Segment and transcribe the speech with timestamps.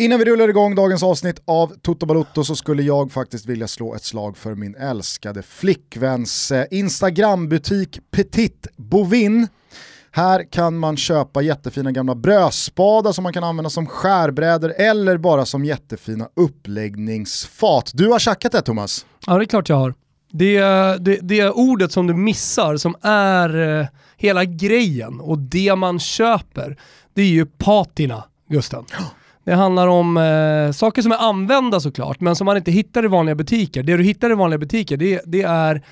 [0.00, 3.94] Innan vi rullar igång dagens avsnitt av Toto Balotto så skulle jag faktiskt vilja slå
[3.94, 9.48] ett slag för min älskade flickväns eh, Instagrambutik Petit Bovin.
[10.10, 15.44] Här kan man köpa jättefina gamla brödspadar som man kan använda som skärbrädor eller bara
[15.44, 17.90] som jättefina uppläggningsfat.
[17.94, 19.06] Du har tjackat det Thomas?
[19.26, 19.94] Ja det är klart jag har.
[20.32, 20.58] Det,
[20.98, 23.86] det, det är ordet som du missar som är eh,
[24.16, 26.78] hela grejen och det man köper,
[27.14, 28.84] det är ju patina, Gusten.
[29.44, 33.08] Det handlar om eh, saker som är använda såklart, men som man inte hittar i
[33.08, 33.82] vanliga butiker.
[33.82, 35.82] Det du hittar i vanliga butiker, det, det är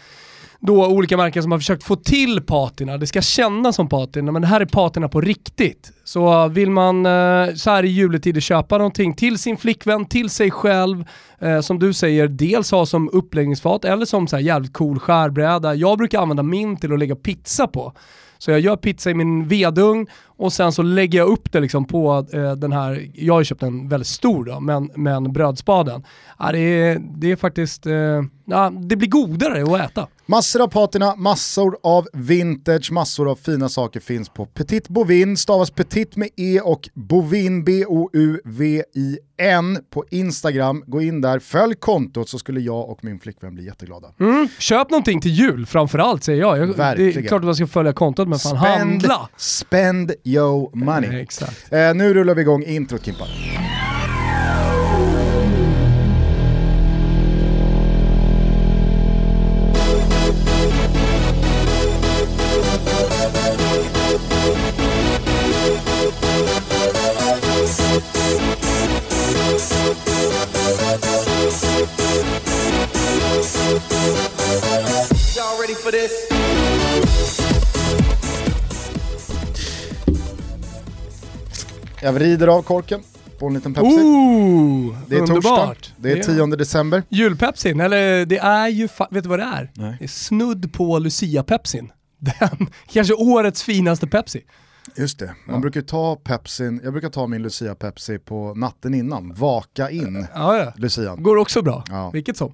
[0.61, 2.99] då olika märken som har försökt få till patina.
[2.99, 5.93] Det ska kännas som patina, men det här är patina på riktigt.
[6.05, 10.51] Så vill man eh, så här i juletider köpa någonting till sin flickvän, till sig
[10.51, 11.05] själv,
[11.41, 15.75] eh, som du säger, dels ha som uppläggningsfat eller som så här jävligt cool skärbräda.
[15.75, 17.93] Jag brukar använda min till att lägga pizza på.
[18.39, 20.07] Så jag gör pizza i min vedugn
[20.39, 23.45] och sen så lägger jag upp det liksom på eh, den här, jag har ju
[23.45, 26.05] köpt en väldigt stor då, men, men brödspaden.
[26.39, 30.09] Ja, det, är, det är faktiskt, eh, ja, det blir godare att äta.
[30.31, 35.71] Massor av patina, massor av vintage, massor av fina saker finns på Petit Bovin, stavas
[35.71, 37.65] Petit med E och Bovin,
[38.59, 40.85] B-O-U-V-I-N på Instagram.
[40.87, 44.09] Gå in där, följ kontot så skulle jag och min flickvän bli jätteglada.
[44.21, 44.49] Mm.
[44.59, 46.59] Köp någonting till jul framförallt säger jag.
[46.59, 47.13] jag Verkligen.
[47.15, 49.29] Det är klart att man ska följa kontot men fan Spend, handla.
[49.37, 51.27] spend your money.
[51.71, 53.25] Eh, nu rullar vi igång introt Kimpa.
[82.03, 83.01] Jag vrider av korken
[83.39, 83.87] på en liten Pepsi.
[83.89, 85.77] Ooh, det är underbart.
[85.79, 87.03] torsdag, det är 10 december.
[87.09, 89.71] Julpepsin, eller det är ju, vet du vad det är?
[89.75, 89.97] Nej.
[89.99, 91.91] Det är snudd på Lucia-pepsin.
[92.19, 94.45] Den, kanske årets finaste Pepsi.
[94.97, 99.35] Just det, man brukar ta Pepsin, jag brukar ta min Lucia Pepsi på natten innan,
[99.35, 100.73] vaka in Ja, ja.
[100.77, 101.23] Lucian.
[101.23, 101.85] Går också bra.
[101.89, 102.11] Ja.
[102.11, 102.53] Vilket som.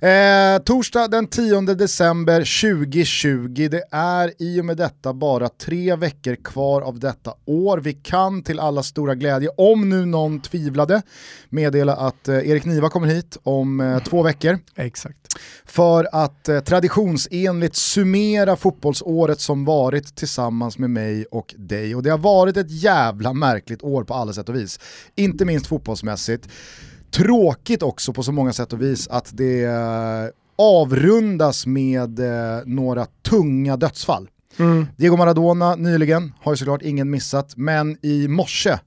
[0.00, 6.34] Eh, torsdag den 10 december 2020, det är i och med detta bara tre veckor
[6.34, 7.78] kvar av detta år.
[7.78, 11.02] Vi kan till alla stora glädje, om nu någon tvivlade,
[11.48, 15.18] meddela att eh, Erik Niva kommer hit om eh, två veckor Exakt.
[15.64, 21.73] för att eh, traditionsenligt summera fotbollsåret som varit tillsammans med mig och dig.
[21.96, 24.80] Och det har varit ett jävla märkligt år på alla sätt och vis.
[25.14, 26.48] Inte minst fotbollsmässigt.
[27.10, 33.06] Tråkigt också på så många sätt och vis att det eh, avrundas med eh, några
[33.28, 34.28] tunga dödsfall.
[34.96, 38.78] Diego Maradona nyligen har ju såklart ingen missat, men i morse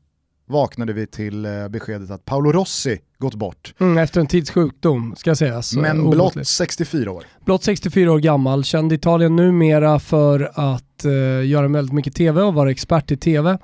[0.48, 3.74] vaknade vi till eh, beskedet att Paolo Rossi gått bort.
[3.80, 5.76] Mm, efter en tids sjukdom ska sägas.
[5.76, 6.34] Men Obotligt.
[6.34, 7.24] blott 64 år.
[7.46, 12.54] Blott 64 år gammal, känd Italien numera för att eh, göra väldigt mycket tv och
[12.54, 13.58] vara expert i tv.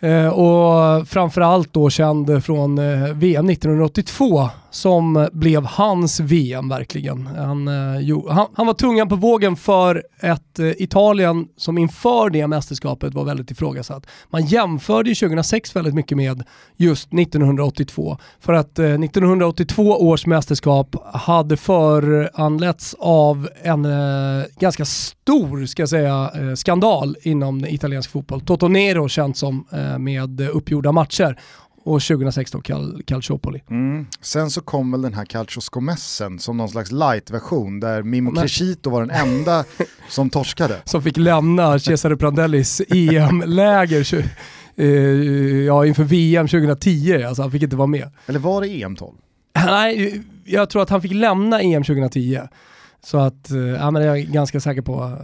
[0.00, 7.26] Eh, och framförallt då känd från eh, VM 1982 som blev hans VM verkligen.
[7.26, 12.30] Han, eh, jo, han, han var tungan på vågen för ett eh, Italien som inför
[12.30, 14.06] det mästerskapet var väldigt ifrågasatt.
[14.30, 16.42] Man jämförde ju 2006 väldigt mycket med
[16.76, 25.66] just 1982 för att eh, 1982 års mästerskap hade föranletts av en eh, ganska stor
[25.66, 28.40] ska jag säga, eh, skandal inom italiensk fotboll.
[28.40, 31.38] Toto Nero känt som eh, med uppgjorda matcher
[31.84, 33.62] och 2016 Cal Calciopoli.
[33.70, 34.06] Mm.
[34.20, 38.42] Sen så kom väl den här Calcio Scomessen som någon slags light-version där Mimo Men-
[38.42, 39.64] Crescito var den enda
[40.08, 40.76] som torskade.
[40.84, 44.24] som fick lämna Cesare Prandellis EM-läger
[44.76, 44.86] eh,
[45.66, 47.22] ja, inför VM 2010.
[47.28, 48.10] Alltså han fick inte vara med.
[48.26, 49.12] Eller var det E EM12?
[49.66, 52.40] Nej, jag tror att han fick lämna EM 2010.
[53.04, 55.18] Så att, eh, ja men jag är ganska säker på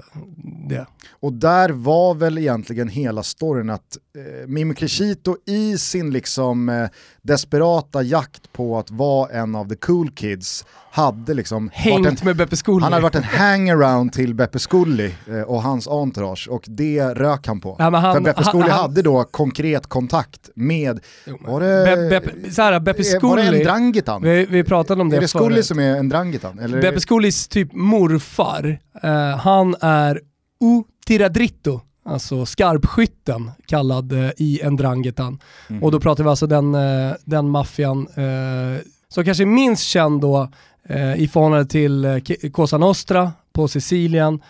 [0.69, 0.87] det.
[1.11, 6.89] Och där var väl egentligen hela storyn att eh, Mimo Crescito i sin liksom eh,
[7.29, 12.25] desperata jakt på att vara en av the cool kids hade liksom varit en, Hängt
[12.25, 12.83] med Beppe Scully.
[12.83, 17.47] han hade varit en hangaround till Beppe Scully eh, och hans entourage och det rök
[17.47, 17.77] han på.
[17.79, 21.01] Ja, han- För Beppe han- hade då konkret kontakt med,
[21.41, 24.23] var det, Be- Beppe, så här, Beppe eh, var det en Drangitan?
[24.23, 25.67] vi, vi pratade om det, Är det förut.
[25.67, 26.59] som är en Drangitan?
[26.59, 26.83] Eller?
[26.83, 30.17] Beppe Scullys typ morfar, eh, han är
[30.65, 35.39] U Tiradritto, alltså skarpskytten kallad eh, i en Drangetan.
[35.71, 35.83] Mm.
[35.83, 40.21] Och då pratar vi alltså den, eh, den maffian eh, som kanske är minst känd
[40.21, 40.49] då
[40.89, 42.19] eh, i förhållande till eh,
[42.53, 44.41] Cosa Nostra på Sicilien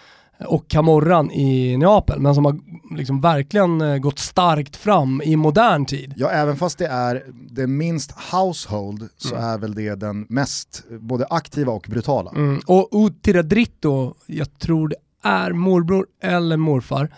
[0.46, 2.58] och Camorran i Neapel, men som har
[2.96, 6.14] liksom verkligen eh, gått starkt fram i modern tid.
[6.16, 9.48] Ja, även fast det är det minst household så Mm.
[9.48, 12.30] är väl det den mest både aktiva och brutala.
[12.30, 12.60] Mm.
[12.66, 17.08] Och Utira Dritto, jag tror det är morbror eller morfar,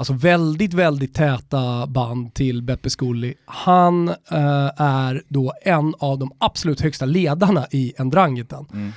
[0.00, 3.34] alltså väldigt, väldigt täta band till Beppe Scully.
[3.44, 8.66] Han eh, är då en av de absolut högsta ledarna i Ndrangheten.
[8.72, 8.92] Mm.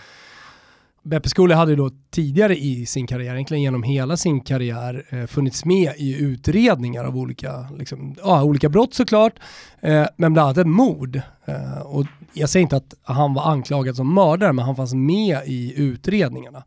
[1.03, 5.25] Beppe Scully hade ju då tidigare i sin karriär, egentligen genom hela sin karriär, eh,
[5.25, 9.33] funnits med i utredningar av olika, liksom, ja, olika brott såklart,
[9.81, 11.21] eh, men bland annat ett mord.
[11.45, 15.39] Eh, och jag säger inte att han var anklagad som mördare, men han fanns med
[15.45, 16.63] i utredningarna.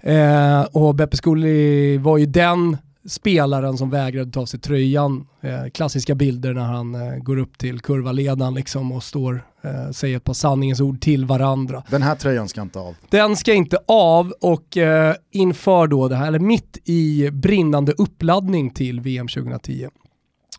[0.00, 2.76] Eh, och Beppe Scully var ju den
[3.08, 5.26] spelaren som vägrade ta av sig tröjan.
[5.40, 10.16] Eh, klassiska bilder när han eh, går upp till kurvaledaren liksom och står, eh, säger
[10.16, 11.82] ett par sanningens ord till varandra.
[11.90, 12.94] Den här tröjan ska inte av.
[13.08, 18.70] Den ska inte av och eh, inför då det här, eller mitt i brinnande uppladdning
[18.70, 19.88] till VM 2010,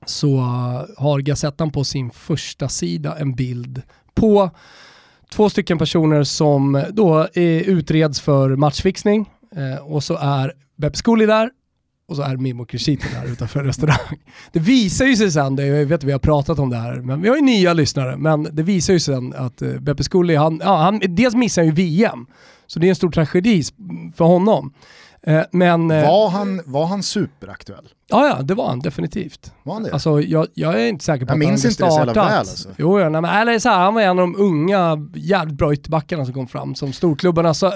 [0.05, 0.37] så
[0.97, 3.81] har Gazettan på sin första sida en bild
[4.13, 4.49] på
[5.31, 11.25] två stycken personer som då eh, utreds för matchfixning eh, och så är Beppe Scully
[11.25, 11.49] där
[12.11, 14.17] och så är Mimo Crescito där utanför en restaurang.
[14.51, 16.95] Det visar ju sig sen, det, jag vet att vi har pratat om det här,
[16.95, 20.35] men vi har ju nya lyssnare, men det visar ju sen att uh, Beppe Scully,
[20.35, 22.25] han, ja, han, dels missar han ju VM,
[22.67, 23.63] så det är en stor tragedi
[24.15, 24.73] för honom.
[25.27, 27.87] Uh, men, uh, Var han, var han superaktuell?
[28.11, 29.53] Ja, ja, det var han definitivt.
[29.63, 29.91] Var han det?
[29.93, 31.97] Alltså, jag, jag är inte säker på Jag att han minns hade inte det så
[31.97, 32.31] jävla startat.
[32.31, 32.69] väl, alltså.
[32.77, 35.73] Jo, ja, nej, men, eller så här, han var en av de unga, jävligt bra
[35.73, 37.71] ytterbackarna som kom fram, som storklubbarna sö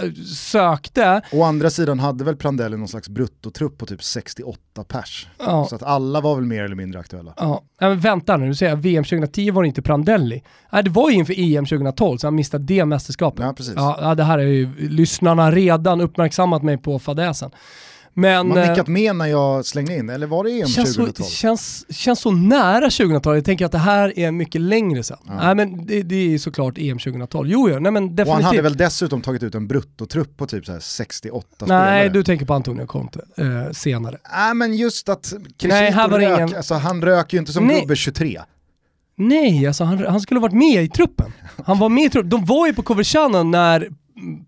[0.45, 1.21] sökte.
[1.31, 5.27] Å andra sidan hade väl Prandelli någon slags bruttotrupp på typ 68 pers.
[5.39, 7.33] Ja, Så att alla var väl mer eller mindre aktuella.
[7.37, 7.61] ja.
[7.81, 10.43] Nej, men vänta nu, du säger jag, VM 2010 var det inte Prandelli.
[10.71, 13.45] Nej, det var ju inför EM 2012, så han missade det mästerskapet.
[13.45, 13.73] Ja, precis.
[13.77, 17.51] Ja, det här är ju lyssnarna redan uppmärksammat mig på fadäsen.
[18.17, 18.47] Men...
[18.47, 21.01] Man har eh, nickat med när jag slängde in, eller var det EM känns så,
[21.01, 21.27] 2012?
[21.27, 25.17] känns, känns så nära 2012, jag tänker att det här är mycket längre sedan.
[25.27, 25.33] Ja.
[25.35, 27.49] Nej men det, det är såklart EM 2012.
[27.49, 28.45] Jo, jo nej men Och han definitivt.
[28.45, 32.09] hade väl dessutom tagit ut en bruttotrupp på typ så här 68 Nej, spelare.
[32.09, 34.17] du tänker på Antonio Conte eh, senare.
[34.35, 35.33] Nej men just att
[35.63, 37.81] Nej, här var rök, ingen- alltså han rök ju inte som Nej.
[37.81, 38.41] gubbe 23.
[39.17, 41.31] Nej, alltså han, han skulle ha varit med i truppen.
[41.65, 42.29] Han var med i truppen.
[42.29, 43.89] De var ju på Coverciano när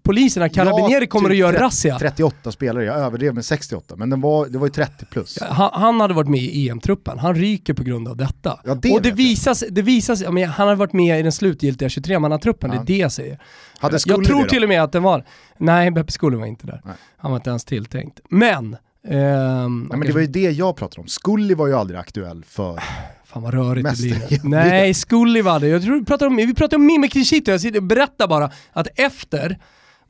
[0.03, 1.99] poliserna, Carabinieri, Ja, kommer typ att göra 30 razzia.
[1.99, 5.37] 38 spelare, jag överdrev med 68, men den var, det var ju 30 plus.
[5.41, 7.19] Han, han hade varit med i EM-truppen.
[7.19, 8.59] Han ryker på grund av detta.
[8.63, 11.31] Ja, det och det visas, det visas ja, men han hade varit med i den
[11.31, 12.67] slutgiltiga 23-mannatruppen, Ja.
[12.73, 13.39] det är det jag säger.
[13.79, 15.23] Hade jag tror till och med att den var...
[15.57, 16.81] Nej, Beppe Scully var inte där.
[16.85, 16.95] Nej.
[17.17, 18.19] Han var inte ens tilltänkt.
[18.29, 18.77] Men...
[19.07, 22.43] ehm, Nej, men det var ju det jag pratade om, Scully var ju aldrig aktuell
[22.47, 22.83] för...
[23.27, 24.43] Fan vad rörigt det blir vet.
[24.43, 25.67] Nej, Scully var det.
[25.67, 27.51] Jag tror vi pratar om, vi pratar om Mimmi Crescito.
[27.51, 29.57] Jag sitter berättar bara att efter,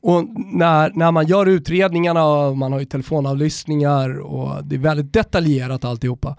[0.01, 5.13] och när, när man gör utredningarna och man har ju telefonavlyssningar och det är väldigt
[5.13, 6.37] detaljerat alltihopa,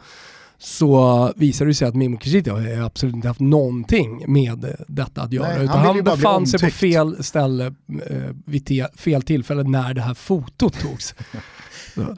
[0.58, 5.32] så visar det sig att Mimmo Crescito har absolut inte haft någonting med detta att
[5.32, 5.48] göra.
[5.48, 7.66] Nej, han utan han bli befann sig på fel ställe
[8.06, 11.14] eh, vid fel tillfälle när det här fotot togs.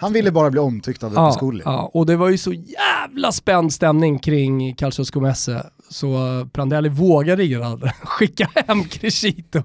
[0.00, 1.62] Han ville bara bli omtyckt av Ja, Scully.
[1.64, 6.18] ja, och det var ju så jävla spänd stämning kring Calcio Scomesse så
[6.52, 9.62] Prandelli vågade ju aldrig skicka hem Crescito.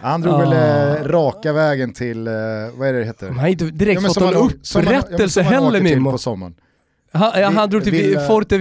[0.00, 0.38] Han drog Ah.
[0.38, 2.32] väl eh, raka vägen till, eh,
[2.74, 3.28] vad är det det heter?
[3.28, 4.32] Han har inte direkt men fått någon
[4.74, 6.10] ja, upprättelse heller Mimmo.
[6.12, 6.54] på sommaren.
[7.12, 8.58] Han, ja, han drog till Vill- Vill, Forte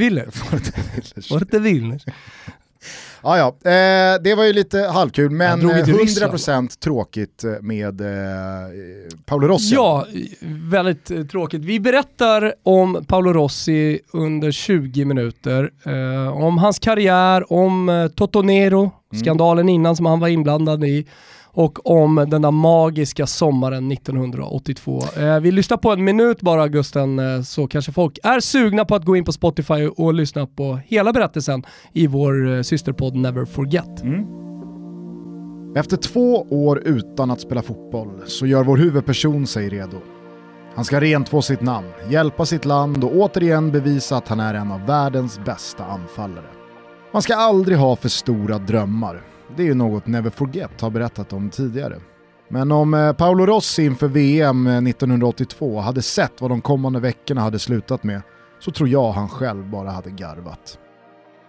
[1.59, 2.06] Villers.
[3.23, 7.44] ja, ja, eh, det var ju lite halvkul, men drog ju eh, till 100% tråkigt
[7.44, 8.07] eh, med eh,
[9.25, 9.75] Paolo Rossi.
[9.75, 10.06] Ja,
[10.71, 11.61] väldigt eh, tråkigt.
[11.61, 15.71] Vi berättar om Paolo Rossi under 20 minuter.
[15.85, 21.06] Eh, om hans karriär, om Totonero, skandalen innan som han var inblandad i
[21.53, 25.01] och om den där magiska sommaren 1982.
[25.17, 28.95] Eh, vi lyssnar på en minut bara Gusten, eh, så kanske folk är sugna på
[28.95, 33.45] att gå in på Spotify och lyssna på hela berättelsen i vår eh, systerpodd Never
[33.45, 34.01] Forget.
[34.01, 34.41] Mm.
[35.75, 39.97] Efter två år utan att spela fotboll så gör vår huvudperson sig redo.
[40.75, 44.71] Han ska rentvå sitt namn, hjälpa sitt land och återigen bevisa att han är en
[44.71, 46.45] av världens bästa anfallare.
[47.13, 49.31] Man ska aldrig ha för stora drömmar.
[49.57, 51.95] Det är ju något Never Forget har berättat om tidigare.
[52.49, 57.41] Men om eh, Paolo Rossi inför VM 1982 eh, hade sett vad de kommande veckorna
[57.41, 58.21] hade slutat med
[58.59, 60.79] så tror jag han själv bara hade garvat.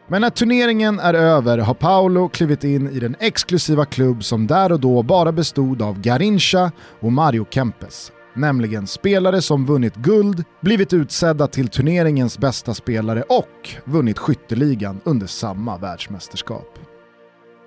[0.08, 4.72] Men när turneringen är över har Paolo klivit in i den exklusiva klubb som där
[4.72, 8.12] och då bara bestod av Garincha och Mario Kempes.
[8.34, 15.26] Nämligen spelare som vunnit guld, blivit utsedda till turneringens bästa spelare och vunnit skytteligan under
[15.26, 16.78] samma världsmästerskap.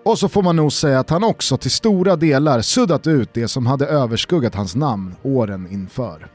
[0.06, 3.48] Och så får man nog säga att han också till stora delar suddat ut det
[3.48, 6.32] som hade överskuggat hans namn åren inför.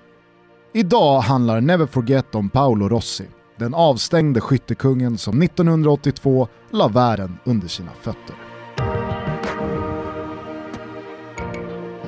[0.75, 3.27] Idag handlar Never Forget om Paolo Rossi,
[3.59, 8.37] den avstängde skyttekungen som 1982 la världen under sina fötter.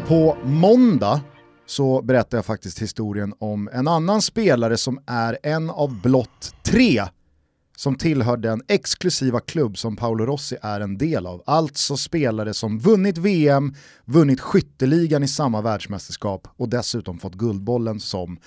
[0.07, 1.21] På måndag
[1.67, 7.03] så berättar jag faktiskt historien om en annan spelare som är en av blott tre
[7.77, 11.43] som tillhör den exklusiva klubb som Paolo Rossi är en del av.
[11.47, 13.75] Alltså spelare som vunnit VM,
[14.05, 18.39] vunnit skytteligan i samma världsmästerskap och dessutom fått Guldbollen som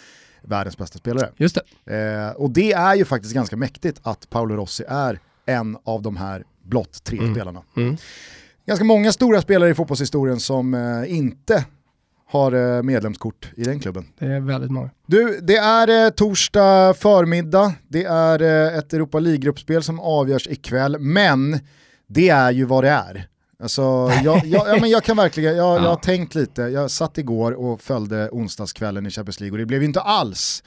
[0.41, 1.31] världens bästa spelare.
[1.37, 1.95] Just det.
[1.95, 6.17] Eh, och det är ju faktiskt ganska mäktigt att Paolo Rossi är en av de
[6.17, 7.33] här blott tre mm.
[7.33, 7.61] spelarna.
[7.77, 7.97] Mm.
[8.65, 11.65] Ganska många stora spelare i fotbollshistorien som eh, inte
[12.27, 14.05] har eh, medlemskort i den klubben.
[14.19, 14.89] Det är väldigt många.
[15.05, 20.99] Du, det är eh, torsdag förmiddag, det är eh, ett Europa League-gruppspel som avgörs ikväll,
[20.99, 21.59] men
[22.07, 23.27] det är ju vad det är.
[23.59, 23.81] Alltså,
[24.23, 25.83] jag, jag, ja, men jag kan verkligen, jag, ja.
[25.83, 29.65] jag har tänkt lite, jag satt igår och följde onsdagskvällen i Champions League och det
[29.65, 30.63] blev inte alls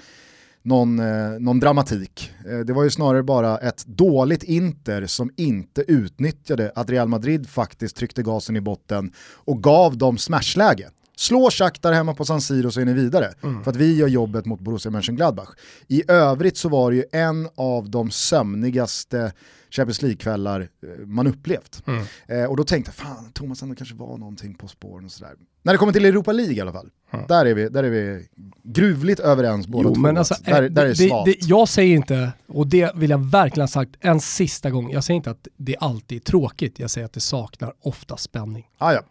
[0.62, 2.30] någon, eh, någon dramatik.
[2.50, 7.48] Eh, det var ju snarare bara ett dåligt Inter som inte utnyttjade att Real Madrid
[7.48, 10.90] faktiskt tryckte gasen i botten och gav dem smashläge.
[11.18, 13.32] Slå Shakhtar hemma på San Siro så är ni vidare.
[13.42, 13.64] Mm.
[13.64, 15.48] För att vi gör jobbet mot Borussia Mönchengladbach.
[15.88, 19.32] I övrigt så var det ju en av de sömnigaste
[19.70, 21.82] Champions League-kvällar eh, man upplevt.
[21.86, 22.04] Mm.
[22.26, 25.34] Eh, och då tänkte jag, fan Thomas ändå kanske var någonting på spåren och sådär.
[25.62, 27.26] När det kommer till Europa League i alla fall, mm.
[27.28, 28.28] där, är vi, där är vi
[28.62, 30.00] gruvligt överens båda jo, två.
[30.00, 33.62] Men alltså, där, där är det, det, jag säger inte, och det vill jag verkligen
[33.62, 37.04] ha sagt en sista gång, jag säger inte att det alltid är tråkigt, jag säger
[37.04, 38.68] att det saknar ofta spänning.
[38.78, 39.02] Ah, ja.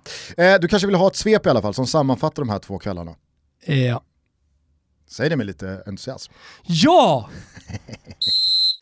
[0.44, 2.80] Eh, du kanske vill ha ett svep i alla fall som sammanfattar de här två
[2.80, 3.16] kvällarna?
[3.66, 3.74] Ja.
[3.74, 4.00] Eh.
[5.10, 6.34] Säg det med lite entusiasm.
[6.64, 7.30] Ja!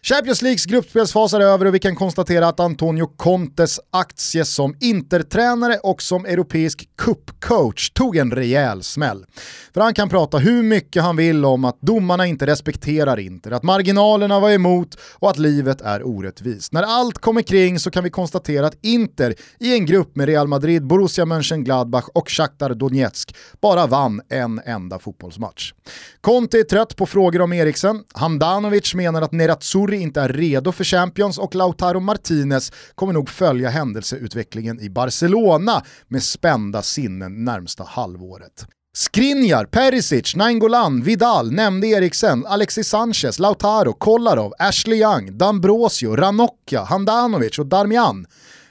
[0.07, 5.77] Champions Leagues gruppspelsfas är över och vi kan konstatera att Antonio Contes aktie som intertränare
[5.83, 9.25] och som europeisk cupcoach tog en rejäl smäll.
[9.73, 13.63] För han kan prata hur mycket han vill om att domarna inte respekterar Inter, att
[13.63, 16.73] marginalerna var emot och att livet är orättvist.
[16.73, 20.47] När allt kommer kring så kan vi konstatera att Inter i en grupp med Real
[20.47, 25.73] Madrid, Borussia Mönchengladbach och Shakhtar Donetsk bara vann en enda fotbollsmatch.
[26.21, 30.71] Conte är trött på frågor om Eriksen, Handanovic menar att Nerazzurri Pedri inte är redo
[30.71, 37.83] för Champions och Lautaro Martinez kommer nog följa händelseutvecklingen i Barcelona med spända sinnen närmsta
[37.83, 38.65] halvåret.
[38.93, 47.59] Skriniar, Perisic, Nainggolan, Vidal, nämnde Eriksen, Alexis Sanchez, Lautaro, Kolarov, Ashley Young, D'Ambrosio, Ranocchia, Handanovic
[47.59, 48.25] och Darmian.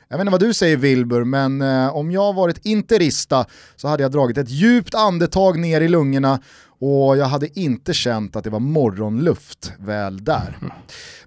[0.08, 4.02] Jag vet inte vad du säger Wilbur, men eh, om jag varit interista så hade
[4.02, 6.40] jag dragit ett djupt andetag ner i lungorna
[6.80, 10.58] och jag hade inte känt att det var morgonluft väl där.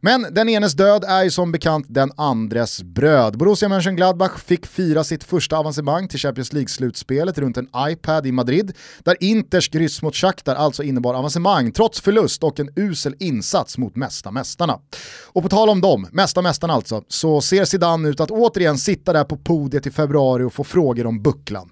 [0.01, 3.37] Men den enes död är ju som bekant den andres bröd.
[3.37, 8.73] Borussia Mönchengladbach fick fira sitt första avancemang till Champions League-slutspelet runt en iPad i Madrid,
[9.03, 13.95] där Inters kryss mot Shakhtar alltså innebar avancemang trots förlust och en usel insats mot
[13.95, 14.79] mesta mästarna.
[15.25, 19.13] Och på tal om dem, mesta mästarna alltså, så ser Zidane ut att återigen sitta
[19.13, 21.69] där på podiet i februari och få frågor om bucklan.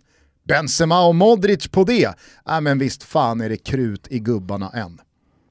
[0.48, 2.14] Benzema och Modric på det?
[2.50, 5.02] Äh, men visst fan är det krut i gubbarna än.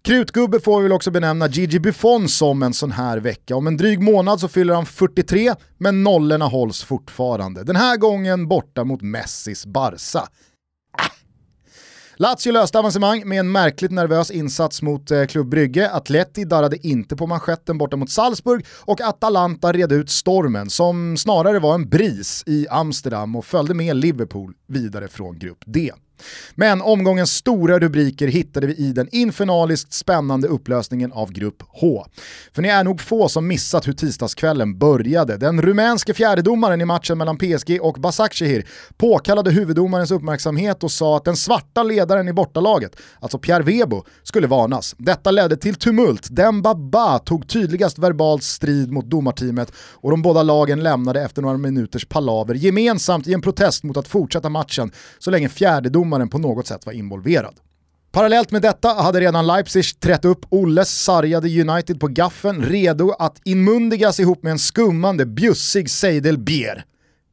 [0.05, 3.57] Krutgubbe får vi väl också benämna Gigi Buffon som en sån här vecka.
[3.57, 7.65] Om en dryg månad så fyller han 43, men nollorna hålls fortfarande.
[7.65, 10.29] Den här gången borta mot Messis Barca.
[12.17, 15.91] Lazio löste avancemang med en märkligt nervös insats mot eh, Klubb Brygge.
[15.91, 21.59] Atleti darrade inte på manschetten borta mot Salzburg och Atalanta red ut stormen som snarare
[21.59, 25.93] var en bris i Amsterdam och följde med Liverpool vidare från Grupp D.
[26.55, 32.07] Men omgångens stora rubriker hittade vi i den infernaliskt spännande upplösningen av Grupp H.
[32.55, 35.37] För ni är nog få som missat hur tisdagskvällen började.
[35.37, 38.67] Den rumänske fjärdedomaren i matchen mellan PSG och Basakshehir
[38.97, 44.47] påkallade huvuddomarens uppmärksamhet och sa att den svarta ledaren i bortalaget, alltså Pierre Webo, skulle
[44.47, 44.95] varnas.
[44.99, 46.29] Detta ledde till tumult.
[46.31, 52.07] Dembaba tog tydligast verbalt strid mot domarteamet och de båda lagen lämnade efter några minuters
[52.07, 56.67] palaver gemensamt i en protest mot att fortsätta matchen så länge fjärdedomaren domaren på något
[56.67, 57.55] sätt var involverad.
[58.13, 63.41] Parallellt med detta hade redan Leipzig trätt upp Olles sargade United på gaffen, redo att
[63.45, 66.85] inmundigas ihop med en skummande, bjussig Seidel Bier.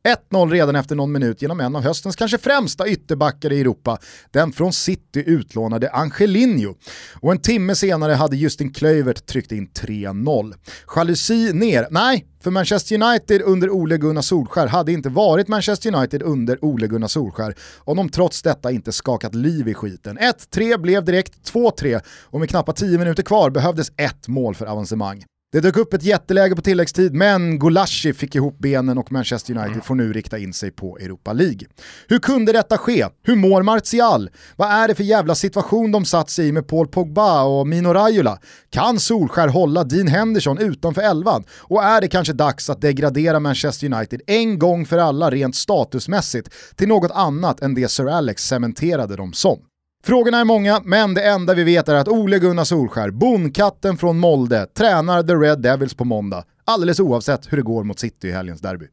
[0.04, 3.98] 1-0 redan efter någon minut genom en av höstens kanske främsta ytterbackar i Europa,
[4.32, 6.76] den från City utlånade Angelinho.
[7.22, 10.54] Och en timme senare hade Justin Kluivert tryckt in 3-0.
[10.96, 11.88] Jalusi ner?
[11.92, 16.88] Nej, för Manchester United under Ole Gunnar Solskär hade inte varit Manchester United under Ole
[16.88, 20.18] Gunnar Solskär om de trots detta inte skakat liv i skiten.
[20.18, 25.24] 1-3 blev direkt 2-3 och med knappt 10 minuter kvar behövdes ett mål för avancemang.
[25.54, 29.72] Det dök upp ett jätteläge på tilläggstid, men Gulashi fick ihop benen och Manchester United
[29.72, 29.82] mm.
[29.82, 31.60] får nu rikta in sig på Europa League.
[32.08, 33.06] Hur kunde detta ske?
[33.24, 34.30] Hur mår Martial?
[34.56, 37.94] Vad är det för jävla situation de satt sig i med Paul Pogba och Mino
[37.94, 38.40] Raiola?
[38.70, 41.44] Kan Solskär hålla Dean Henderson utanför elvan?
[41.60, 46.50] Och är det kanske dags att degradera Manchester United en gång för alla rent statusmässigt
[46.76, 49.60] till något annat än det Sir Alex cementerade dem som?
[50.04, 54.20] Frågorna är många, men det enda vi vet är att Ole Gunnar Solskär, bondkatten från
[54.20, 56.44] Molde, tränar The Red Devils på måndag.
[56.66, 58.86] Alldeles oavsett hur det går mot City i helgens derby.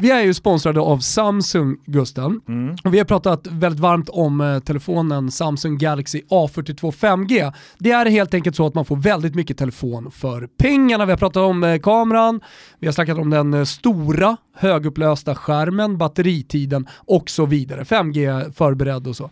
[0.00, 2.40] Vi är ju sponsrade av Samsung, Gusten.
[2.48, 2.76] Mm.
[2.84, 7.52] Och vi har pratat väldigt varmt om eh, telefonen Samsung Galaxy A42 5G.
[7.78, 11.06] Det är helt enkelt så att man får väldigt mycket telefon för pengarna.
[11.06, 12.40] Vi har pratat om eh, kameran,
[12.78, 17.82] vi har snackat om den eh, stora högupplösta skärmen, batteritiden och så vidare.
[17.82, 19.30] 5G förberedd och så.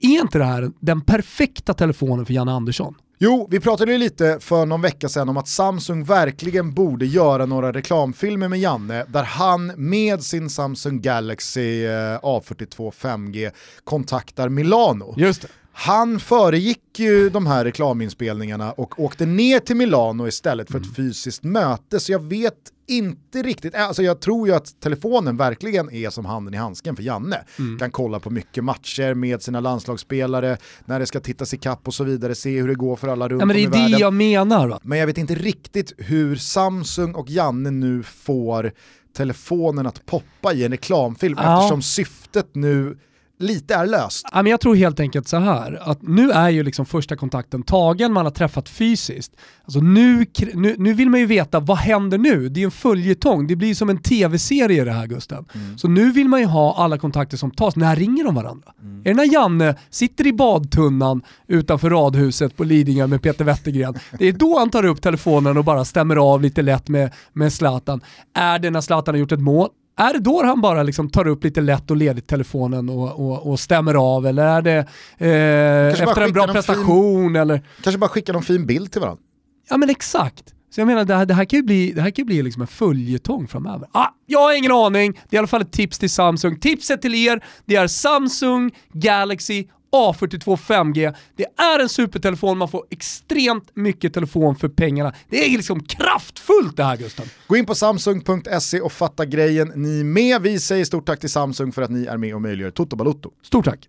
[0.00, 2.94] Är inte det här den perfekta telefonen för Janne Andersson?
[3.20, 7.72] Jo, vi pratade lite för någon vecka sedan om att Samsung verkligen borde göra några
[7.72, 13.50] reklamfilmer med Janne där han med sin Samsung Galaxy eh, A42 5G
[13.84, 15.14] kontaktar Milano.
[15.16, 15.48] Just det.
[15.72, 20.94] Han föregick ju de här reklaminspelningarna och åkte ner till Milano istället för ett mm.
[20.94, 22.00] fysiskt möte.
[22.00, 26.54] Så jag vet inte riktigt, alltså jag tror ju att telefonen verkligen är som handen
[26.54, 27.44] i handsken för Janne.
[27.58, 27.78] Mm.
[27.78, 31.94] Kan kolla på mycket matcher med sina landslagsspelare, när det ska tittas i kapp och
[31.94, 33.98] så vidare, se hur det går för alla runt ja, men Det är det världen.
[34.00, 34.68] jag menar.
[34.68, 34.80] Va?
[34.82, 38.72] Men jag vet inte riktigt hur Samsung och Janne nu får
[39.16, 41.58] telefonen att poppa i en reklamfilm ja.
[41.58, 42.98] eftersom syftet nu
[43.38, 44.26] lite är löst.
[44.32, 47.62] Ja, men jag tror helt enkelt så här, att nu är ju liksom första kontakten
[47.62, 49.32] tagen, man har träffat fysiskt.
[49.64, 52.48] Alltså nu, nu, nu vill man ju veta, vad händer nu?
[52.48, 55.44] Det är en följetong, det blir som en tv-serie det här Gusten.
[55.54, 55.78] Mm.
[55.78, 58.72] Så nu vill man ju ha alla kontakter som tas, när ringer de varandra?
[58.82, 59.00] Mm.
[59.00, 63.94] Är det när Janne sitter i badtunnan utanför radhuset på Lidingö med Peter Wettergren?
[64.18, 67.52] Det är då han tar upp telefonen och bara stämmer av lite lätt med, med
[67.52, 68.00] Zlatan.
[68.34, 69.68] Är det när Zlatan har gjort ett mål?
[70.00, 73.50] Är det då han bara liksom tar upp lite lätt och ledigt telefonen och, och,
[73.50, 74.78] och stämmer av eller är det
[75.18, 77.28] eh, efter en bra prestation?
[77.28, 77.62] Fin, eller?
[77.82, 79.22] Kanske bara skickar någon fin bild till varandra.
[79.70, 80.54] Ja men exakt.
[80.70, 82.62] Så jag menar, det här, det här kan ju bli, det här kan bli liksom
[82.62, 83.88] en följetong framöver.
[83.92, 86.60] Ah, jag har ingen aning, det är i alla fall ett tips till Samsung.
[86.60, 91.14] Tipset till er, det är Samsung Galaxy A42 5G.
[91.36, 95.12] Det är en supertelefon, man får extremt mycket telefon för pengarna.
[95.28, 97.26] Det är liksom kraftfullt det här Gustav.
[97.46, 100.42] Gå in på samsung.se och fatta grejen ni med.
[100.42, 103.30] Vi säger stort tack till Samsung för att ni är med och möjliggör Toto Balotto.
[103.42, 103.88] Stort tack!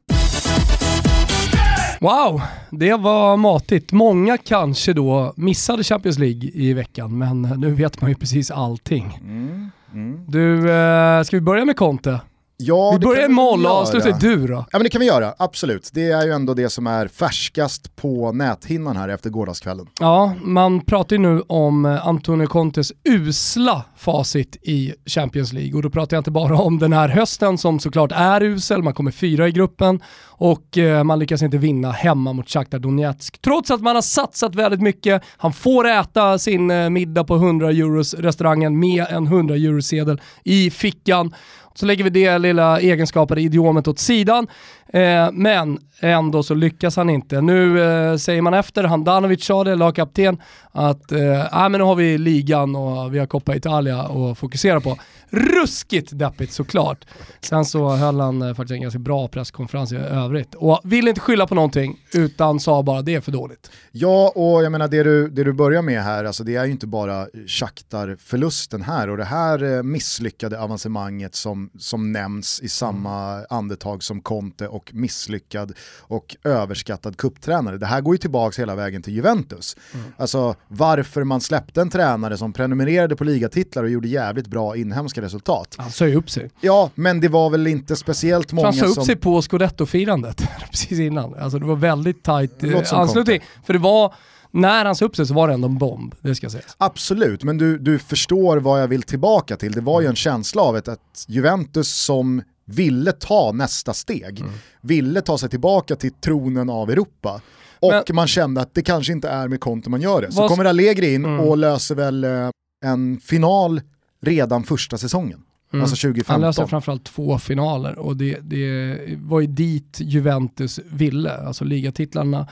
[2.01, 3.91] Wow, det var matigt.
[3.91, 9.19] Många kanske då missade Champions League i veckan, men nu vet man ju precis allting.
[9.21, 10.25] Mm, mm.
[10.27, 12.19] Du, eh, ska vi börja med Conte?
[12.61, 14.53] Ja, vi börjar moll och avslutar du då.
[14.53, 15.89] Ja men det kan vi göra, absolut.
[15.93, 19.87] Det är ju ändå det som är färskast på näthinnan här efter gårdagskvällen.
[19.99, 25.81] Ja, man pratar ju nu om eh, Antonio Contes usla facit i Champions League och
[25.81, 29.11] då pratar jag inte bara om den här hösten som såklart är usel, man kommer
[29.11, 33.41] fyra i gruppen och eh, man lyckas inte vinna hemma mot Shakhtar Donetsk.
[33.41, 37.69] Trots att man har satsat väldigt mycket, han får äta sin eh, middag på 100
[37.69, 41.33] euros restaurangen med en 100 eurosedel i fickan
[41.73, 44.47] så lägger vi det lilla egenskapade idiomet åt sidan.
[44.93, 47.41] Eh, men ändå så lyckas han inte.
[47.41, 51.95] Nu eh, säger man efter, Handanovic sa det, lagkapten, att eh, ah, men nu har
[51.95, 54.97] vi ligan och vi har Coppa Italia att fokusera på.
[55.31, 57.05] Ruskigt deppigt såklart.
[57.41, 61.21] Sen så höll han eh, faktiskt en ganska bra presskonferens i övrigt och vill inte
[61.21, 63.71] skylla på någonting utan sa bara det är för dåligt.
[63.91, 66.71] Ja, och jag menar det du, det du börjar med här, alltså det är ju
[66.71, 73.45] inte bara Shakhtar-förlusten här och det här eh, misslyckade avancemanget som, som nämns i samma
[73.49, 77.77] andetag som Conte och misslyckad och överskattad kupptränare.
[77.77, 79.77] Det här går ju tillbaka hela vägen till Juventus.
[79.93, 80.05] Mm.
[80.17, 85.21] Alltså varför man släppte en tränare som prenumererade på ligatitlar och gjorde jävligt bra inhemska
[85.21, 85.75] resultat.
[85.77, 86.49] Han sa ju upp sig.
[86.61, 88.79] Ja, men det var väl inte speciellt många som...
[88.85, 91.35] Han sa upp sig på scudetto-firandet precis innan.
[91.35, 93.41] Alltså det var väldigt tajt eh, anslutning.
[93.65, 94.13] För det var
[94.51, 96.75] när han sa upp sig så var det ändå en bomb, det ska sägas.
[96.77, 99.71] Absolut, men du, du förstår vad jag vill tillbaka till.
[99.71, 104.51] Det var ju en känsla av ett, ett Juventus som ville ta nästa steg, mm.
[104.81, 107.41] ville ta sig tillbaka till tronen av Europa.
[107.79, 110.31] Och Men, man kände att det kanske inte är med Conte man gör det.
[110.31, 111.39] Så kommer Allegri in mm.
[111.39, 112.49] och löser väl eh,
[112.85, 113.81] en final
[114.21, 115.43] redan första säsongen.
[115.73, 115.83] Mm.
[115.83, 116.33] Alltså 2015.
[116.33, 121.31] Han löser framförallt två finaler och det, det var ju dit Juventus ville.
[121.37, 122.47] Alltså ligatitlarna,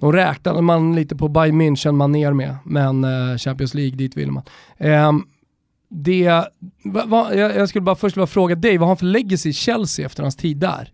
[0.00, 4.16] de räknade man lite på Bayern München man ner med, men eh, Champions League dit
[4.16, 4.42] ville man.
[4.78, 5.26] Um,
[5.92, 6.28] det,
[6.84, 9.52] va, va, jag, skulle bara först bara fråga dig, vad har han för legacy i
[9.52, 10.92] Chelsea efter hans tid där?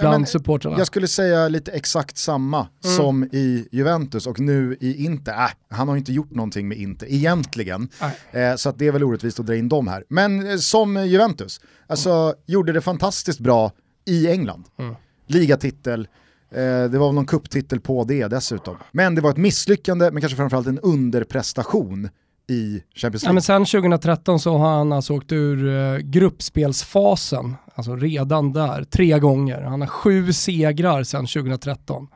[0.00, 0.78] bland men, supportrarna.
[0.78, 2.96] Jag skulle säga lite exakt samma mm.
[2.96, 5.32] som i Juventus och nu i Inter.
[5.32, 7.88] Äh, han har inte gjort någonting med Inter egentligen.
[8.32, 10.04] Eh, så att det är väl orättvist att dra in dem här.
[10.08, 12.34] Men eh, som Juventus, alltså mm.
[12.46, 13.72] gjorde det fantastiskt bra
[14.06, 14.64] i England.
[14.78, 14.94] Mm.
[15.26, 16.08] Ligatitel,
[16.50, 18.76] eh, det var väl någon kupptitel på det dessutom.
[18.92, 22.08] Men det var ett misslyckande, men kanske framförallt en underprestation
[22.50, 23.30] i Champions League.
[23.30, 28.84] Ja, men sen 2013 så har han alltså åkt ur uh, gruppspelsfasen, alltså redan där,
[28.84, 29.62] tre gånger.
[29.62, 32.08] Han har sju segrar sen 2013.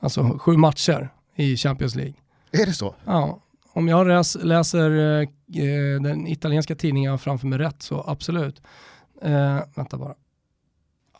[0.00, 2.14] Alltså sju matcher i Champions League.
[2.52, 2.94] Är det så?
[3.04, 3.40] Ja.
[3.72, 5.28] Om jag läs, läser uh,
[6.02, 8.62] den italienska tidningen framför mig rätt så absolut.
[9.24, 10.14] Uh, vänta bara.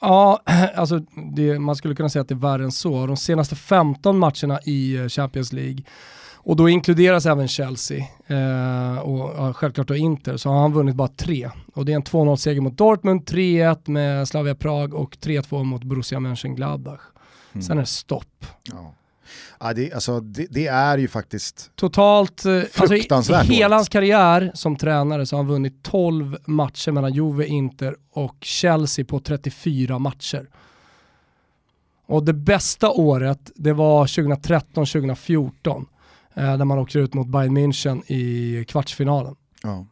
[0.01, 0.43] Ja,
[0.77, 0.99] alltså
[1.35, 3.07] det, man skulle kunna säga att det är värre än så.
[3.07, 5.85] De senaste 15 matcherna i Champions League
[6.47, 10.95] och då inkluderas även Chelsea eh, och ja, självklart då Inter, så har han vunnit
[10.95, 11.51] bara tre.
[11.75, 15.85] Och det är en 2-0 seger mot Dortmund, 3-1 med Slavia Prag och 3-2 mot
[15.85, 17.01] Borussia Mönchengladbach.
[17.53, 17.63] Mm.
[17.63, 18.47] Sen är det stopp.
[18.73, 18.95] Ja.
[19.61, 23.89] Ja, det, alltså, det, det, är ju faktiskt Totalt, eh, fruktansvärt alltså, i hela hans
[23.89, 29.21] karriär som tränare så har han vunnit 12 matcher mellan Juve, Inter och Chelsea på
[29.21, 30.49] 34 matcher.
[32.07, 35.83] Och det bästa året, det var 2013-2014 eh,
[36.37, 39.37] Eh, där man åker ut mot Bayern München i kvartsfinalen.
[39.63, 39.87] Ja.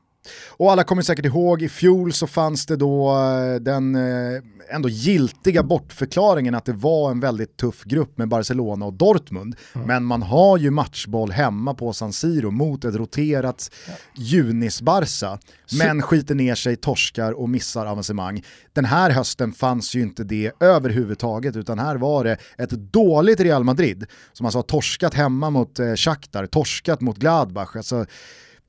[0.51, 4.89] Och alla kommer säkert ihåg, i fjol så fanns det då eh, den eh, ändå
[4.89, 9.57] giltiga bortförklaringen att det var en väldigt tuff grupp med Barcelona och Dortmund.
[9.75, 9.87] Mm.
[9.87, 13.71] Men man har ju matchboll hemma på San Siro mot ett roterat.
[14.15, 15.39] Junis-Barca.
[15.79, 18.45] Men skiter ner sig, torskar och missar avancemang.
[18.73, 23.65] Den här hösten fanns ju inte det överhuvudtaget utan här var det ett dåligt Real
[23.65, 27.77] Madrid som alltså har torskat hemma mot eh, Shakhtar, torskat mot Gladbach.
[27.77, 28.07] Alltså,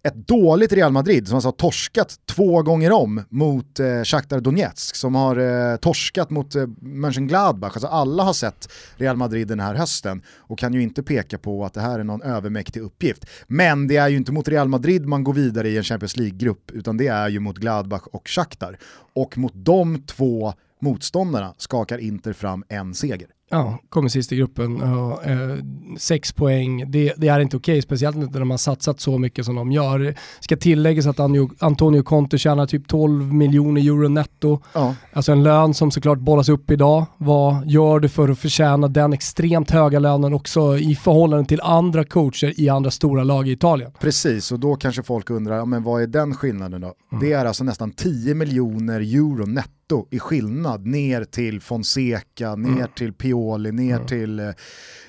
[0.05, 4.95] ett dåligt Real Madrid som alltså har torskat två gånger om mot eh, Shakhtar Donetsk,
[4.95, 7.71] som har eh, torskat mot eh, Mönchengladbach.
[7.73, 11.65] Alltså alla har sett Real Madrid den här hösten och kan ju inte peka på
[11.65, 13.25] att det här är någon övermäktig uppgift.
[13.47, 16.71] Men det är ju inte mot Real Madrid man går vidare i en Champions League-grupp,
[16.71, 18.77] utan det är ju mot Gladbach och Shakhtar.
[19.13, 23.27] Och mot de två motståndarna skakar Inter fram en seger.
[23.49, 24.81] Ja, kommer sist i gruppen.
[24.81, 25.63] Uh, uh,
[25.97, 29.55] sex poäng, det, det är inte okej, speciellt inte när har satsat så mycket som
[29.55, 30.15] de gör.
[30.39, 31.19] Ska tilläggas att
[31.59, 34.61] Antonio Conte tjänar typ 12 miljoner euro netto.
[34.73, 34.95] Ja.
[35.13, 37.05] Alltså en lön som såklart bollas upp idag.
[37.17, 42.03] Vad gör du för att förtjäna den extremt höga lönen också i förhållande till andra
[42.03, 43.91] coacher i andra stora lag i Italien?
[43.99, 46.93] Precis, och då kanske folk undrar, men vad är den skillnaden då?
[47.11, 47.23] Mm.
[47.23, 52.69] Det är alltså nästan 10 miljoner euro netto netto i skillnad ner till Fonseca, ner
[52.69, 52.87] mm.
[52.95, 54.07] till Pioli, ner mm.
[54.07, 54.49] till eh,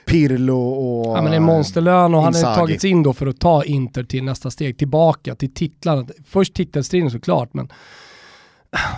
[0.06, 2.44] Pirlo och Ja men det är monsterlön och Inzaghi.
[2.44, 6.06] han har tagits in då för att ta Inter till nästa steg, tillbaka till titlarna.
[6.26, 7.68] Först titelstriden såklart men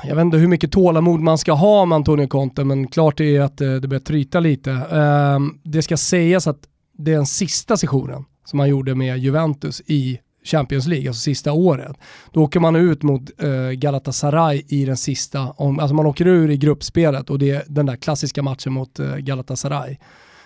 [0.04, 3.40] jag vet inte hur mycket tålamod man ska ha med Antonio Conte, men klart är
[3.40, 4.72] att eh, det börjar tryta lite.
[4.72, 6.60] Ehm, det ska sägas att
[6.98, 11.96] den sista sessionen som han gjorde med Juventus i Champions League, alltså sista året.
[12.32, 16.50] Då åker man ut mot uh, Galatasaray i den sista, om, alltså man åker ur
[16.50, 19.96] i gruppspelet och det är den där klassiska matchen mot uh, Galatasaray.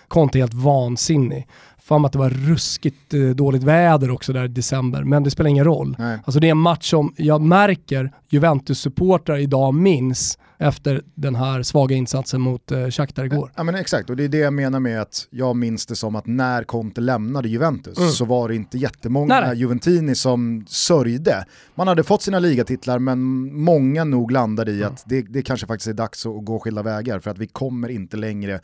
[0.07, 1.47] Conte är helt vansinnig.
[1.77, 5.49] Fan att det var ruskigt uh, dåligt väder också där i december, men det spelar
[5.49, 5.95] ingen roll.
[5.99, 6.19] Nej.
[6.25, 11.95] Alltså det är en match som jag märker Juventus-supportrar idag minns efter den här svaga
[11.95, 13.51] insatsen mot eh, Shakhtar igår.
[13.55, 16.15] Ja men exakt, och det är det jag menar med att jag minns det som
[16.15, 18.09] att när Conte lämnade Juventus mm.
[18.09, 21.45] så var det inte jättemånga nej, Juventini som sörjde.
[21.75, 23.19] Man hade fått sina ligatitlar men
[23.63, 24.93] många nog landade i mm.
[24.93, 27.89] att det, det kanske faktiskt är dags att gå skilda vägar för att vi kommer
[27.89, 28.59] inte längre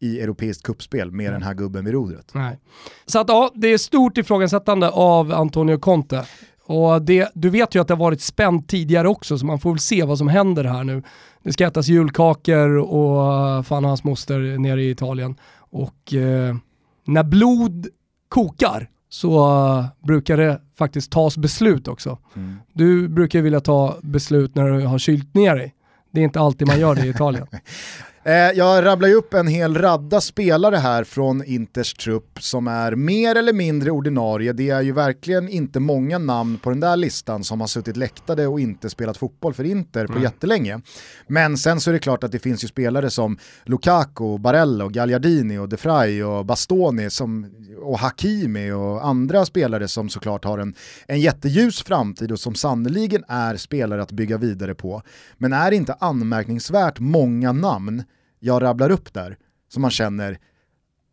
[0.00, 2.26] i europeiskt kuppspel med den här gubben vid rodret.
[2.32, 2.58] Nej.
[3.06, 6.24] Så att ja, det är stort ifrågasättande av Antonio Conte.
[6.70, 9.70] Och det, du vet ju att det har varit spänt tidigare också, så man får
[9.70, 11.02] väl se vad som händer här nu.
[11.42, 15.36] Det ska ätas julkakor och fan hans moster nere i Italien.
[15.58, 16.56] Och eh,
[17.04, 17.86] när blod
[18.28, 22.18] kokar så uh, brukar det faktiskt tas beslut också.
[22.36, 22.56] Mm.
[22.72, 25.74] Du brukar vilja ta beslut när du har kylt ner dig.
[26.10, 27.46] Det är inte alltid man gör det i Italien.
[28.24, 32.94] Eh, jag rabblar ju upp en hel radda spelare här från Inters trupp som är
[32.94, 34.52] mer eller mindre ordinarie.
[34.52, 38.46] Det är ju verkligen inte många namn på den där listan som har suttit läktade
[38.46, 40.22] och inte spelat fotboll för Inter på mm.
[40.22, 40.80] jättelänge.
[41.26, 45.58] Men sen så är det klart att det finns ju spelare som Lukaku, Barella, Gagliardini
[45.58, 47.50] och De Frey och Bastoni som,
[47.82, 50.74] och Hakimi och andra spelare som såklart har en,
[51.06, 55.02] en jätteljus framtid och som sannoliken är spelare att bygga vidare på.
[55.38, 58.04] Men är inte anmärkningsvärt många namn
[58.40, 59.36] jag rabblar upp där,
[59.68, 60.38] som man känner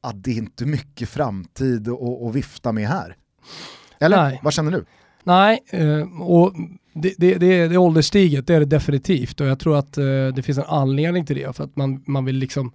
[0.01, 1.89] att det är inte mycket framtid
[2.27, 3.15] att vifta med här.
[3.99, 4.17] Eller?
[4.17, 4.39] Nej.
[4.43, 4.85] Vad känner du?
[5.23, 6.53] Nej, eh, och
[6.93, 10.27] det, det, det, det är ålderstiget, det är det definitivt och jag tror att eh,
[10.35, 12.71] det finns en anledning till det för att man, man vill liksom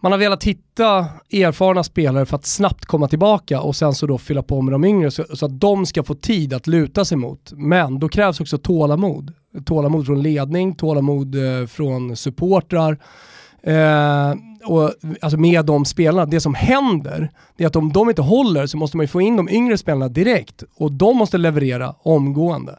[0.00, 0.98] man har velat hitta
[1.30, 4.84] erfarna spelare för att snabbt komma tillbaka och sen så då fylla på med de
[4.84, 7.52] yngre så, så, att de ska få tid att luta sig mot.
[7.52, 9.32] Men då krävs också tålamod.
[9.64, 12.98] Tålamod från ledning, tålamod eh, från supportrar.
[13.66, 16.26] Eh, och, alltså med de spelarna.
[16.26, 19.20] Det som händer det är att om de inte håller så måste man ju få
[19.20, 22.78] in de yngre spelarna direkt och de måste leverera omgående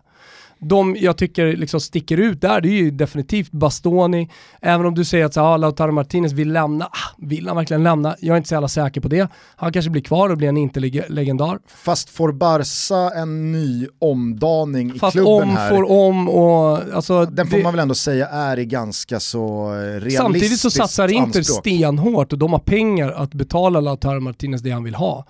[0.60, 4.30] de jag tycker liksom sticker ut där, det är ju definitivt Bastoni.
[4.62, 7.84] Även om du säger att så, ah, Lautaro Martinez vill lämna, ah, vill han verkligen
[7.84, 8.15] lämna?
[8.20, 9.32] Jag är inte så jävla säker på det.
[9.56, 11.60] Han kanske blir kvar och blir en inte-legendar.
[11.67, 15.70] Fast får Barca en ny omdaning Fast i klubben om här?
[15.70, 16.80] får om och...
[16.93, 20.70] Alltså, den får det, man väl ändå säga är i ganska så realistiskt Samtidigt så
[20.70, 21.60] satsar Inter anspråk.
[21.60, 25.26] stenhårt och de har pengar att betala Lautaro Martinez det han vill ha.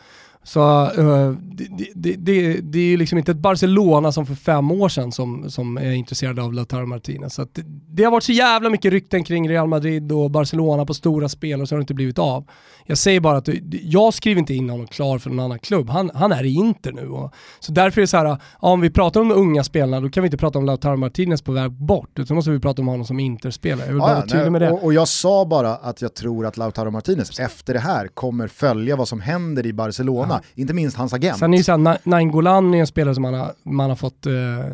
[0.47, 4.71] Så uh, det, det, det, det, är ju liksom inte ett Barcelona som för fem
[4.71, 7.33] år sedan som, som är intresserade av Lautaro Martinez.
[7.33, 7.47] Så
[7.87, 11.61] det, har varit så jävla mycket rykten kring Real Madrid och Barcelona på stora spel
[11.61, 12.45] och så har det inte blivit av.
[12.85, 15.89] Jag säger bara att jag skriver inte in honom klar för någon annan klubb.
[15.89, 17.07] Han, han är i Inter nu.
[17.07, 20.01] Och, så därför är det så här, ja, om vi pratar om de unga spelarna
[20.01, 22.81] då kan vi inte prata om Lautaro Martinez på väg bort, utan måste vi prata
[22.81, 23.85] om honom som Inter-spelare.
[23.85, 24.71] Jag vill bara ja, vara tydlig med det.
[24.71, 28.47] Och, och, jag sa bara att jag tror att Lautaro Martinez efter det här kommer
[28.47, 31.37] följa vad som händer i Barcelona, ja inte minst hans agent.
[31.37, 34.33] Sen är ju såhär, Nainggolan är en spelare som man har, man har fått eh,
[34.33, 34.73] eh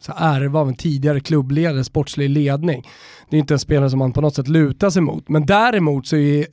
[0.00, 2.88] så ärva av en tidigare klubbledare, sportslig ledning.
[3.30, 5.28] Det är inte en spelare som man på något sätt lutar sig mot.
[5.28, 6.46] Men däremot så är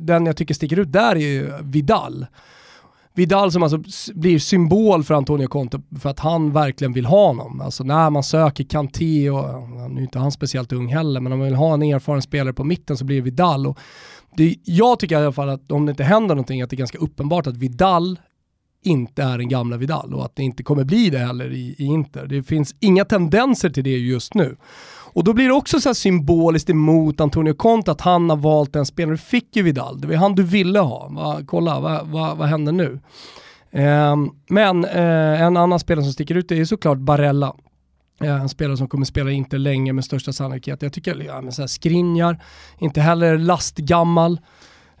[0.00, 2.26] den jag tycker sticker ut där är ju Vidal.
[3.16, 3.82] Vidal som alltså
[4.14, 7.60] blir symbol för Antonio Conte för att han verkligen vill ha honom.
[7.60, 11.38] Alltså när man söker Kanté, och nu är inte han speciellt ung heller, men om
[11.38, 13.66] man vill ha en erfaren spelare på mitten så blir det Vidal.
[13.66, 13.78] Och
[14.36, 16.78] det, jag tycker i alla fall att om det inte händer någonting att det är
[16.78, 18.18] ganska uppenbart att Vidal
[18.82, 21.84] inte är den gamla Vidal och att det inte kommer bli det heller i, i
[21.84, 22.26] Inter.
[22.26, 24.56] Det finns inga tendenser till det just nu.
[25.16, 28.86] Och då blir det också så symboliskt emot Antonio Conte att han har valt en
[28.86, 29.14] spelare.
[29.14, 31.08] Du fick ju Vidal, det var han du ville ha.
[31.08, 33.00] Va, kolla, vad va, va händer nu?
[33.70, 34.16] Eh,
[34.48, 37.54] men eh, en annan spelare som sticker ut är såklart Barella.
[38.20, 40.82] Eh, en spelare som kommer spela inte länge med största sannolikhet.
[40.82, 42.42] Jag tycker, ja, men så här, Skriniar,
[42.78, 44.40] inte heller lastgammal.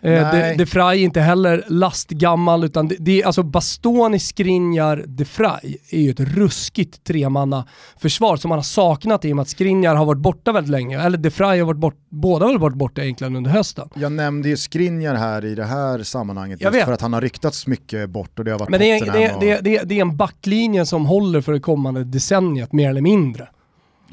[0.06, 5.04] Eh, de, de Frey är inte heller lastgammal utan det, det är alltså Bastoni, Skriniar,
[5.06, 7.66] De Frey är ju ett ruskigt tremanna
[7.96, 11.02] försvar som man har saknat i och med att Skriniar har varit borta väldigt länge.
[11.02, 13.88] Eller De Frey har varit borta, båda har varit borta egentligen under hösten.
[13.94, 17.66] Jag nämnde ju Skriniar här i det här sammanhanget just för att han har ryktats
[17.66, 19.40] mycket bort och det har varit Men det är, det, och...
[19.40, 23.48] det, är, det är en backlinje som håller för det kommande decenniet mer eller mindre.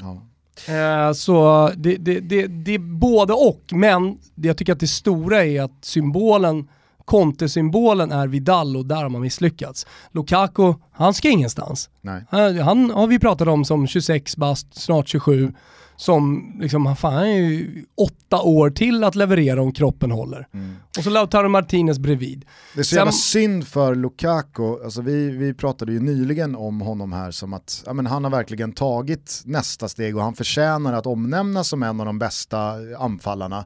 [0.00, 0.22] Ja.
[0.68, 5.44] Eh, så det, det, det, det är både och, men jag tycker att det stora
[5.44, 6.68] är att symbolen
[7.04, 9.86] Conte-symbolen är Vidal och där har man misslyckats.
[10.12, 11.90] Lukaku, han ska ingenstans.
[12.00, 12.24] Nej.
[12.30, 15.52] Han, han har vi pratat om som 26 bast, snart 27
[15.96, 20.48] som liksom, fan han är ju åtta år till att leverera om kroppen håller.
[20.54, 20.76] Mm.
[20.98, 22.44] Och så Lautaro Martinez bredvid.
[22.74, 27.12] Det är så jävla synd för Lukaku, alltså vi, vi pratade ju nyligen om honom
[27.12, 31.06] här som att ja, men han har verkligen tagit nästa steg och han förtjänar att
[31.06, 33.64] omnämnas som en av de bästa anfallarna.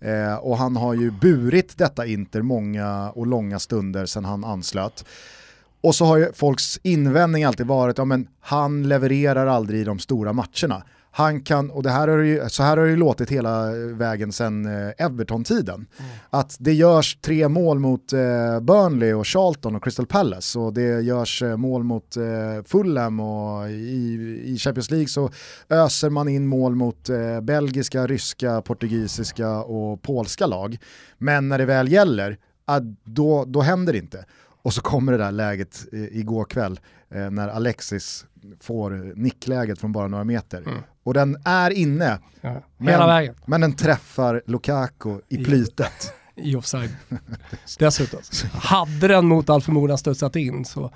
[0.00, 5.04] Eh, och han har ju burit detta Inter många och långa stunder sedan han anslöt.
[5.82, 9.98] Och så har ju folks invändning alltid varit, ja men han levererar aldrig i de
[9.98, 13.30] stora matcherna han kan, och det här har ju, så här har det ju låtit
[13.30, 16.10] hela vägen sedan eh, Everton-tiden, mm.
[16.30, 21.00] att det görs tre mål mot eh, Burnley och Charlton och Crystal Palace och det
[21.00, 22.22] görs eh, mål mot eh,
[22.66, 25.30] Fulham och i, i, Champions League så
[25.68, 30.78] öser man in mål mot eh, belgiska, ryska, portugisiska och polska lag.
[31.18, 32.38] Men när det väl gäller,
[33.04, 34.24] då, då händer det inte.
[34.62, 38.26] Och så kommer det där läget igår kväll när Alexis
[38.60, 40.58] får nickläget från bara några meter.
[40.58, 40.78] Mm.
[41.02, 43.34] Och den är inne, ja, men, vägen.
[43.46, 46.12] men den träffar Lukaku i plytet.
[46.36, 46.90] I offside.
[47.78, 48.20] Dessutom.
[48.52, 50.92] Hade den mot all förmodan studsat in så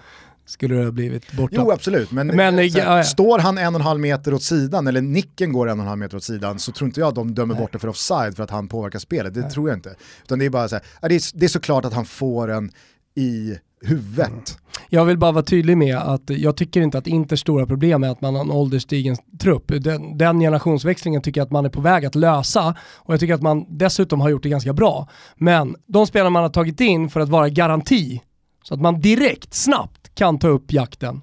[0.47, 1.55] skulle det ha blivit borta.
[1.59, 3.05] Jo absolut, men, men här, ja, ja.
[3.05, 5.89] står han en och en halv meter åt sidan eller nicken går en och en
[5.89, 7.63] halv meter åt sidan så tror inte jag att de dömer Nej.
[7.63, 9.35] bort det för offside för att han påverkar spelet.
[9.35, 9.51] Det Nej.
[9.51, 9.95] tror jag inte.
[10.23, 12.71] Utan det är bara så här, det är, det är såklart att han får en
[13.15, 14.29] i huvudet.
[14.29, 14.43] Mm.
[14.89, 18.09] Jag vill bara vara tydlig med att jag tycker inte att Inters stora problem är
[18.09, 19.65] att man har en ålderstigen trupp.
[19.67, 23.35] Den, den generationsväxlingen tycker jag att man är på väg att lösa och jag tycker
[23.35, 25.09] att man dessutom har gjort det ganska bra.
[25.37, 28.21] Men de spelare man har tagit in för att vara garanti,
[28.63, 31.21] så att man direkt, snabbt kan ta upp jakten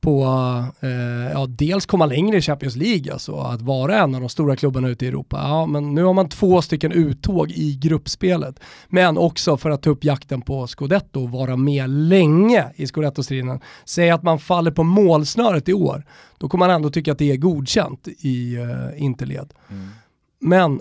[0.00, 0.24] på
[0.80, 4.56] eh, ja, dels komma längre i Champions League, alltså att vara en av de stora
[4.56, 5.36] klubbarna ute i Europa.
[5.42, 8.60] Ja, men nu har man två stycken uttåg i gruppspelet.
[8.88, 13.60] Men också för att ta upp jakten på Scudetto och vara med länge i Scudetto-striden.
[13.84, 16.04] Säg att man faller på målsnöret i år,
[16.38, 19.54] då kommer man ändå tycka att det är godkänt i uh, interled.
[19.70, 19.88] Mm.
[20.40, 20.80] Men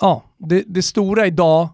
[0.00, 1.68] ja, det, det stora idag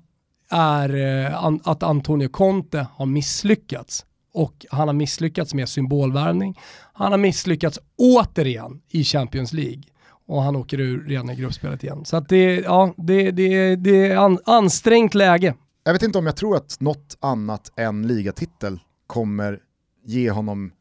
[0.51, 6.59] är uh, att Antonio Conte har misslyckats och han har misslyckats med symbolvärvning.
[6.93, 9.83] Han har misslyckats återigen i Champions League
[10.27, 12.05] och han åker ur redan i gruppspelet igen.
[12.05, 15.55] Så att det, ja, det, det, det är an, ansträngt läge.
[15.85, 19.61] Jag vet inte om jag tror att något annat än ligatitel kommer
[20.05, 20.73] ge honom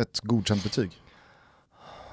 [0.00, 0.90] ett godkänt betyg.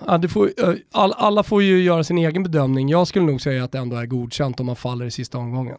[0.06, 0.52] Ja, får,
[0.92, 2.90] all, alla får ju göra sin egen bedömning.
[2.90, 5.78] Jag skulle nog säga att det ändå är godkänt om man faller i sista omgången.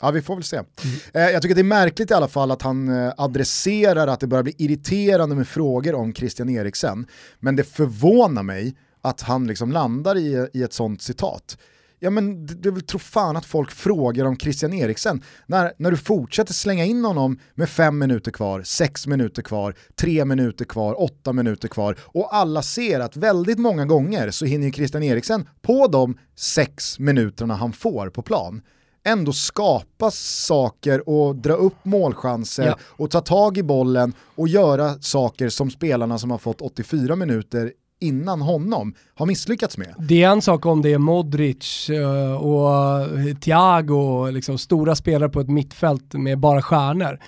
[0.00, 0.56] Ja, vi får väl se.
[0.56, 0.66] Mm.
[1.14, 4.26] Eh, jag tycker det är märkligt i alla fall att han eh, adresserar att det
[4.26, 7.06] börjar bli irriterande med frågor om Christian Eriksen.
[7.40, 11.58] Men det förvånar mig att han liksom landar i, i ett sånt citat.
[11.98, 15.96] Ja men du vill tro fan att folk frågar om Christian Eriksen när, när du
[15.96, 21.32] fortsätter slänga in honom med fem minuter kvar, sex minuter kvar, tre minuter kvar, åtta
[21.32, 26.18] minuter kvar och alla ser att väldigt många gånger så hinner Christian Eriksen på de
[26.34, 28.62] sex minuterna han får på plan
[29.06, 32.78] ändå skapa saker och dra upp målchanser ja.
[32.82, 37.72] och ta tag i bollen och göra saker som spelarna som har fått 84 minuter
[38.00, 39.94] innan honom har misslyckats med.
[39.98, 43.06] Det är en sak om det är Modric eh, och
[43.40, 47.18] Thiago, liksom stora spelare på ett mittfält med bara stjärnor.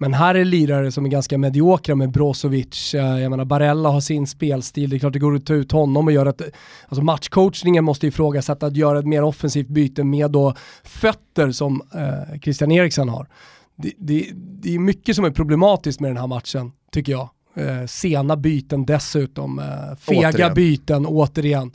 [0.00, 4.00] Men här är lirare som är ganska mediokra med Brozovic, eh, jag menar Barella har
[4.00, 6.42] sin spelstil, det är klart det går att ta ut honom och göra ett,
[6.88, 12.40] alltså matchcoachningen måste ifrågasätta att göra ett mer offensivt byte med då fötter som eh,
[12.40, 13.28] Christian Eriksen har.
[13.76, 17.28] Det, det, det, är mycket som är problematiskt med den här matchen, tycker jag.
[17.54, 20.54] Eh, sena byten dessutom, eh, fega återigen.
[20.54, 21.72] byten återigen.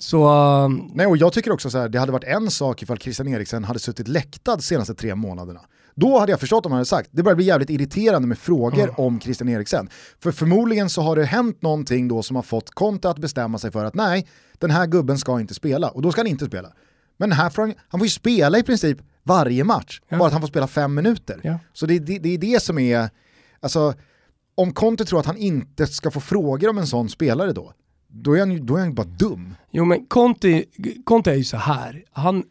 [0.00, 0.24] Så,
[0.64, 3.64] uh, Nej, och jag tycker också så det hade varit en sak ifall Christian Eriksen
[3.64, 5.60] hade suttit läktad de senaste tre månaderna.
[6.00, 8.82] Då hade jag förstått om han hade sagt, det börjar bli jävligt irriterande med frågor
[8.82, 8.94] mm.
[8.96, 9.88] om Christian Eriksen.
[10.22, 13.70] För förmodligen så har det hänt någonting då som har fått Conte att bestämma sig
[13.70, 14.26] för att nej,
[14.58, 16.72] den här gubben ska inte spela, och då ska han inte spela.
[17.16, 20.18] Men här får han, han får ju spela i princip varje match, ja.
[20.18, 21.40] bara att han får spela fem minuter.
[21.42, 21.58] Ja.
[21.72, 23.10] Så det, det, det är det som är,
[23.60, 23.94] alltså,
[24.54, 27.72] om Conte tror att han inte ska få frågor om en sån spelare då,
[28.08, 29.54] då är han ju, då är han bara dum.
[29.70, 30.64] Jo men Conte,
[31.04, 32.04] Conte är ju så här.
[32.12, 32.44] han,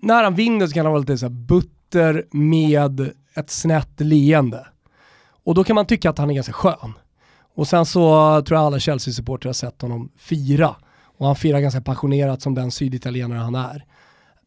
[0.00, 1.34] när han vinner så kan han vara lite så här
[1.94, 4.66] butter med ett snett leende.
[5.44, 6.92] Och då kan man tycka att han är ganska skön.
[7.54, 8.00] Och sen så
[8.42, 10.76] tror jag alla Chelsea-supportrar har sett honom fira.
[11.18, 13.84] Och han firar ganska passionerat som den syditalienare han är.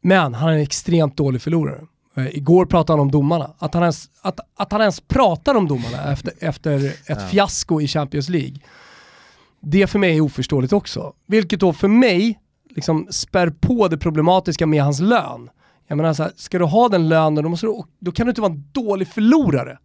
[0.01, 1.81] Men han är en extremt dålig förlorare.
[2.15, 3.53] Eh, igår pratade han om domarna.
[3.57, 7.15] Att han ens, att, att han ens pratar om domarna efter, efter ett ja.
[7.15, 8.57] fiasko i Champions League.
[9.61, 11.13] Det för mig är oförståeligt också.
[11.27, 15.49] Vilket då för mig liksom spär på det problematiska med hans lön.
[15.87, 18.29] Jag menar så här, ska du ha den lönen då, måste du, då kan du
[18.29, 19.77] inte vara en dålig förlorare.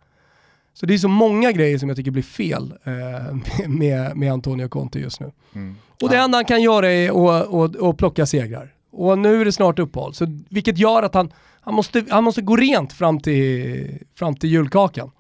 [0.75, 4.69] Så det är så många grejer som jag tycker blir fel eh, med, med Antonio
[4.69, 5.33] Conte just nu.
[5.55, 5.77] Mm.
[6.03, 8.75] Och det enda han kan göra är att, att, att plocka segrar.
[8.93, 12.43] Och nu är det snart uppehåll, så, vilket gör att han, han, måste, han måste
[12.43, 15.11] gå rent fram till, fram till julkakan.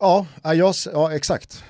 [0.00, 1.64] Ja, jag, ja exakt.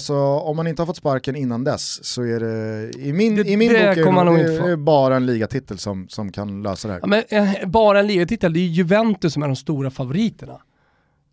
[0.00, 3.48] Så om man inte har fått sparken innan dess så är det, i min, det,
[3.48, 7.00] i min bok är det bara en ligatitel som, som kan lösa det här.
[7.00, 10.60] Ja, men, eh, bara en ligatitel, det är Juventus som är de stora favoriterna.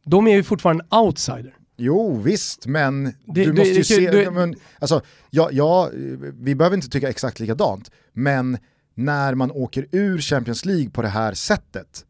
[0.05, 1.55] De är ju fortfarande en outsider.
[1.77, 5.89] Jo visst, men det, du måste ju se, du, men, alltså, ja, ja,
[6.39, 8.57] vi behöver inte tycka exakt likadant, men
[8.95, 12.05] när man åker ur Champions League på det här sättet,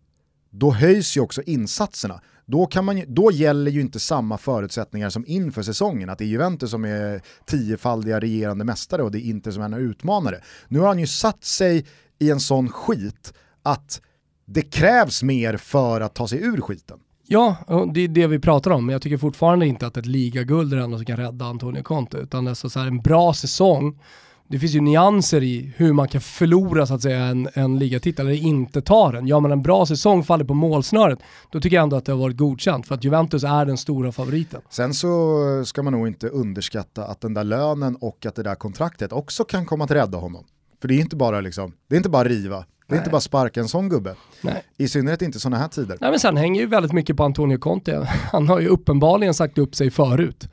[0.49, 2.21] då höjs ju också insatserna.
[2.45, 6.27] Då, kan man, då gäller ju inte samma förutsättningar som inför säsongen, att det är
[6.27, 10.41] Juventus som är tiofaldiga regerande mästare och det är Inter som är en utmanare.
[10.67, 11.85] Nu har han ju satt sig
[12.19, 14.01] i en sån skit att
[14.45, 16.99] det krävs mer för att ta sig ur skiten.
[17.27, 17.57] Ja,
[17.93, 20.77] det är det vi pratar om, men jag tycker fortfarande inte att ett ligaguld är
[20.77, 23.99] det enda som kan rädda Antonio Conte, utan det är så här en bra säsong
[24.47, 28.27] det finns ju nyanser i hur man kan förlora så att säga en, en ligatitel
[28.27, 29.27] eller inte ta den.
[29.27, 31.19] Gör man en bra säsong, faller på målsnöret,
[31.51, 34.11] då tycker jag ändå att det har varit godkänt för att Juventus är den stora
[34.11, 34.61] favoriten.
[34.69, 38.55] Sen så ska man nog inte underskatta att den där lönen och att det där
[38.55, 40.45] kontraktet också kan komma att rädda honom.
[40.81, 42.97] För det är inte bara liksom, det är inte bara riva, det är Nej.
[42.99, 44.15] inte bara sparka en sån gubbe.
[44.41, 44.63] Nej.
[44.77, 45.97] I synnerhet inte sådana här tider.
[46.01, 48.09] Nej men sen hänger ju väldigt mycket på Antonio Conte.
[48.31, 50.49] Han har ju uppenbarligen sagt upp sig förut.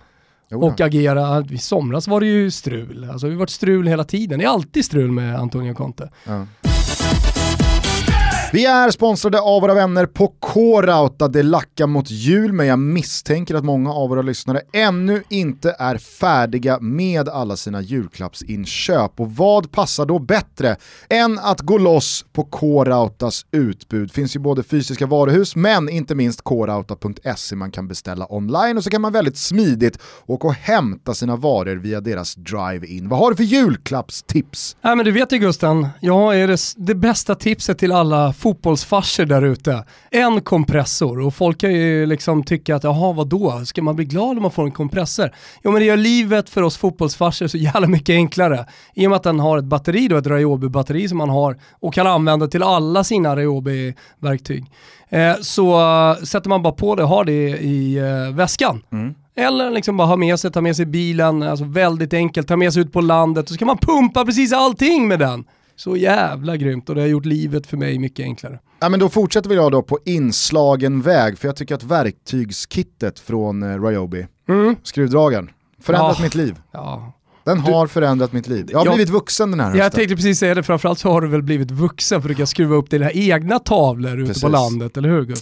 [0.50, 3.06] Och agera, i somras var det ju strul.
[3.10, 4.38] Alltså det har varit strul hela tiden.
[4.38, 6.10] Det är alltid strul med Antonio Conte.
[6.26, 6.46] Ja.
[8.52, 11.28] Vi är sponsrade av våra vänner på K-Rauta.
[11.28, 15.98] Det lackar mot jul men jag misstänker att många av våra lyssnare ännu inte är
[15.98, 19.20] färdiga med alla sina julklappsinköp.
[19.20, 20.76] Och vad passar då bättre
[21.08, 24.12] än att gå loss på K-Rautas utbud?
[24.12, 28.90] Finns ju både fysiska varuhus men inte minst krauta.se man kan beställa online och så
[28.90, 33.08] kan man väldigt smidigt åka och hämta sina varor via deras drive-in.
[33.08, 34.76] Vad har du för julklappstips?
[34.80, 39.26] Ja, men du vet ju Gusten, jag är det, det bästa tipset till alla fotbollsfarser
[39.26, 39.84] där ute.
[40.10, 44.36] En kompressor och folk kan ju liksom tycka att jaha vadå, ska man bli glad
[44.36, 45.30] om man får en kompressor?
[45.62, 48.66] Jo men det gör livet för oss fotbollsfarser så jävla mycket enklare.
[48.94, 51.94] I och med att den har ett batteri då, ett Ryobi-batteri som man har och
[51.94, 54.64] kan använda till alla sina Ryobi-verktyg.
[55.08, 58.82] Eh, så uh, sätter man bara på det och har det i uh, väskan.
[58.92, 59.14] Mm.
[59.36, 62.72] Eller liksom bara ha med sig, ta med sig bilen, alltså väldigt enkelt, ta med
[62.72, 65.44] sig ut på landet och så kan man pumpa precis allting med den.
[65.80, 68.58] Så jävla grymt och det har gjort livet för mig mycket enklare.
[68.80, 73.62] Ja, men då fortsätter vi då på inslagen väg, för jag tycker att verktygskittet från
[73.62, 74.76] eh, Ryobi, mm.
[74.82, 75.50] skruvdragaren,
[75.82, 76.22] förändrat ja.
[76.22, 76.56] mitt liv.
[76.72, 77.12] Ja.
[77.44, 78.66] Den har förändrat mitt liv.
[78.70, 79.82] Jag har jag, blivit vuxen den här hösten.
[79.82, 82.46] Jag tänkte precis säga det, framförallt så har du väl blivit vuxen för du kan
[82.46, 84.30] skruva upp dina egna tavlor precis.
[84.30, 85.34] ute på landet, eller hur?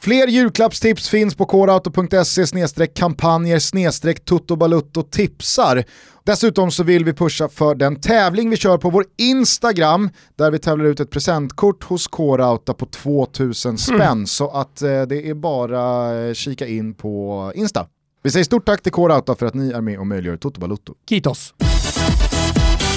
[0.00, 5.84] Fler julklappstips finns på korauto.se kampanjer tuttobalutto tipsar.
[6.24, 10.58] Dessutom så vill vi pusha för den tävling vi kör på vår Instagram där vi
[10.58, 14.00] tävlar ut ett presentkort hos Korauta på 2000 spänn.
[14.00, 14.26] Mm.
[14.26, 17.86] Så att eh, det är bara eh, kika in på Insta.
[18.22, 20.94] Vi säger stort tack till Korauta för att ni är med och möjliggör Toto Balutto.
[21.08, 21.54] Kitos!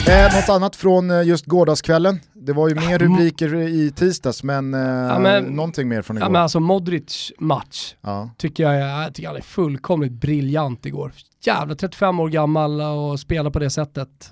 [0.07, 2.19] Eh, något annat från eh, just gårdagskvällen?
[2.33, 6.25] Det var ju mer rubriker i tisdags men, eh, ja, men någonting mer från igår.
[6.25, 8.29] Ja, men alltså Modric match ja.
[8.37, 11.11] tycker jag, jag tycker han är fullkomligt briljant igår.
[11.43, 14.31] Jävla 35 år gammal och spela på det sättet.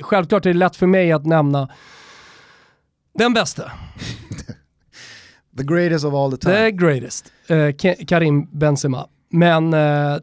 [0.00, 1.68] Självklart är det lätt för mig att nämna
[3.18, 3.72] den bästa.
[5.56, 6.54] the greatest of all the time.
[6.54, 7.32] The greatest.
[7.46, 9.08] Eh, Karim Benzema.
[9.30, 10.16] Men eh,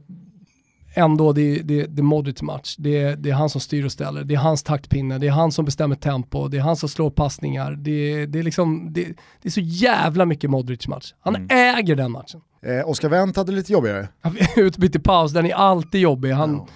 [0.94, 2.76] ändå, det, det, det är Modric match.
[2.78, 4.24] Det, det är han som styr och ställer.
[4.24, 5.18] Det är hans taktpinne.
[5.18, 6.48] Det är han som bestämmer tempo.
[6.48, 7.72] Det är han som slår passningar.
[7.72, 9.04] Det, det, är, liksom, det,
[9.42, 11.14] det är så jävla mycket Modric match.
[11.22, 11.48] Han mm.
[11.78, 12.42] äger den matchen.
[12.66, 14.08] Eh, Oscar Wendt hade lite jobbigare.
[14.56, 16.32] Utbytt i paus, den är alltid jobbig.
[16.32, 16.68] Han, ja.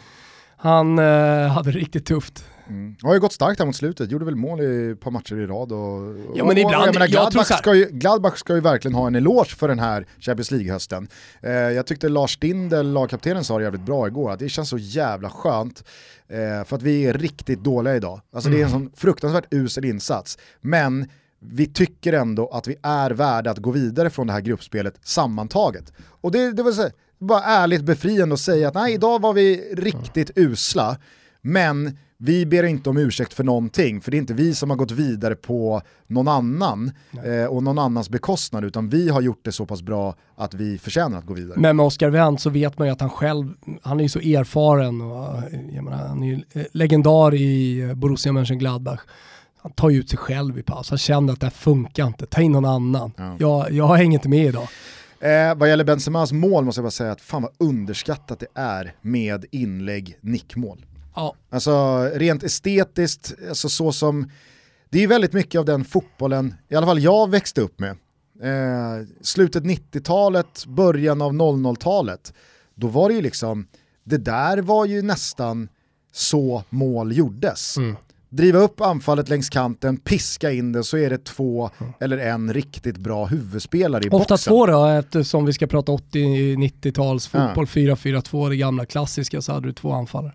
[0.58, 2.46] han eh, hade riktigt tufft.
[2.68, 2.96] Mm.
[3.02, 5.46] har ju gått starkt här mot slutet, gjorde väl mål i ett par matcher i
[5.46, 5.72] rad.
[5.72, 8.96] Och, ja, men ibland, och, jag menar, Gladbach, jag ska ju, Gladbach ska ju verkligen
[8.96, 11.08] ha en eloge för den här Champions League-hösten.
[11.42, 14.78] Eh, jag tyckte Lars Stindl, lagkaptenen, sa det jävligt bra igår, att det känns så
[14.78, 15.84] jävla skönt
[16.28, 18.22] eh, för att vi är riktigt dåliga idag.
[18.34, 18.60] Alltså mm.
[18.60, 18.90] det är en mm.
[18.90, 20.38] sån fruktansvärt usel insats.
[20.62, 21.08] Men
[21.40, 25.94] vi tycker ändå att vi är värda att gå vidare från det här gruppspelet sammantaget.
[26.22, 26.90] Och det, det var så,
[27.20, 30.98] bara ärligt befriande att säga att nej, idag var vi riktigt usla,
[31.42, 34.78] men vi ber inte om ursäkt för någonting, för det är inte vi som har
[34.78, 36.92] gått vidare på någon annan
[37.26, 40.78] eh, och någon annans bekostnad, utan vi har gjort det så pass bra att vi
[40.78, 41.60] förtjänar att gå vidare.
[41.60, 44.20] Men med Oscar Wendt så vet man ju att han själv, han är ju så
[44.20, 45.44] erfaren och
[45.84, 49.00] menar, han är ju legendar i Borussia Mönchengladbach.
[49.62, 52.26] Han tar ju ut sig själv i paus, han känner att det här funkar inte,
[52.26, 53.12] ta in någon annan.
[53.18, 53.36] Ja.
[53.40, 54.68] Jag, jag hänger inte med idag.
[55.20, 58.94] Eh, vad gäller Benzemas mål måste jag bara säga att fan vad underskattat det är
[59.02, 60.86] med inlägg, nickmål.
[61.16, 61.36] Ja.
[61.50, 64.32] Alltså rent estetiskt, alltså så som,
[64.90, 67.98] det är väldigt mycket av den fotbollen, i alla fall jag växte upp med.
[68.42, 72.34] Eh, slutet 90-talet, början av 00-talet,
[72.76, 73.68] då var det ju liksom,
[74.04, 75.70] det där var ju nästan
[76.12, 77.78] så mål gjordes.
[77.78, 77.96] Mm.
[78.30, 81.94] Driva upp anfallet längs kanten, piska in det så är det två mm.
[82.00, 84.34] eller en riktigt bra huvudspelare i Ofta boxen.
[84.34, 87.96] Ofta två då, eftersom vi ska prata 80-90-tals fotboll, ja.
[87.96, 90.34] 4-4-2, det gamla klassiska, så hade du två anfallare.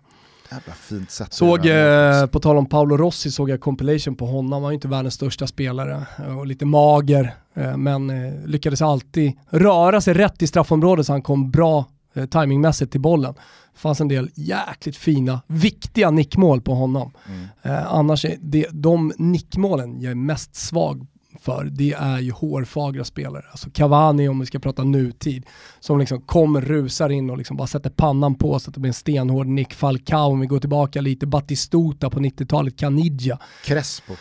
[0.51, 1.33] Jävla fint sätt.
[1.33, 4.51] Såg, eh, på tal om Paolo Rossi, såg jag compilation på honom.
[4.51, 7.35] Han var ju inte världens största spelare eh, och lite mager.
[7.53, 12.25] Eh, men eh, lyckades alltid röra sig rätt i straffområdet så han kom bra eh,
[12.25, 13.33] timingmässigt till bollen.
[13.73, 17.11] Det fanns en del jäkligt fina, viktiga nickmål på honom.
[17.27, 17.47] Mm.
[17.61, 21.07] Eh, annars är det de nickmålen jag är mest svag
[21.41, 23.43] för, det är ju hårfagra spelare.
[23.51, 25.45] Alltså Cavani om vi ska prata nutid,
[25.79, 28.89] som liksom kommer, rusar in och liksom bara sätter pannan på så att det blir
[28.89, 30.31] en stenhård Nick Falcao.
[30.31, 33.37] Om vi går tillbaka lite, Batistuta på 90-talet, Caniggia.
[33.65, 34.13] Crespo.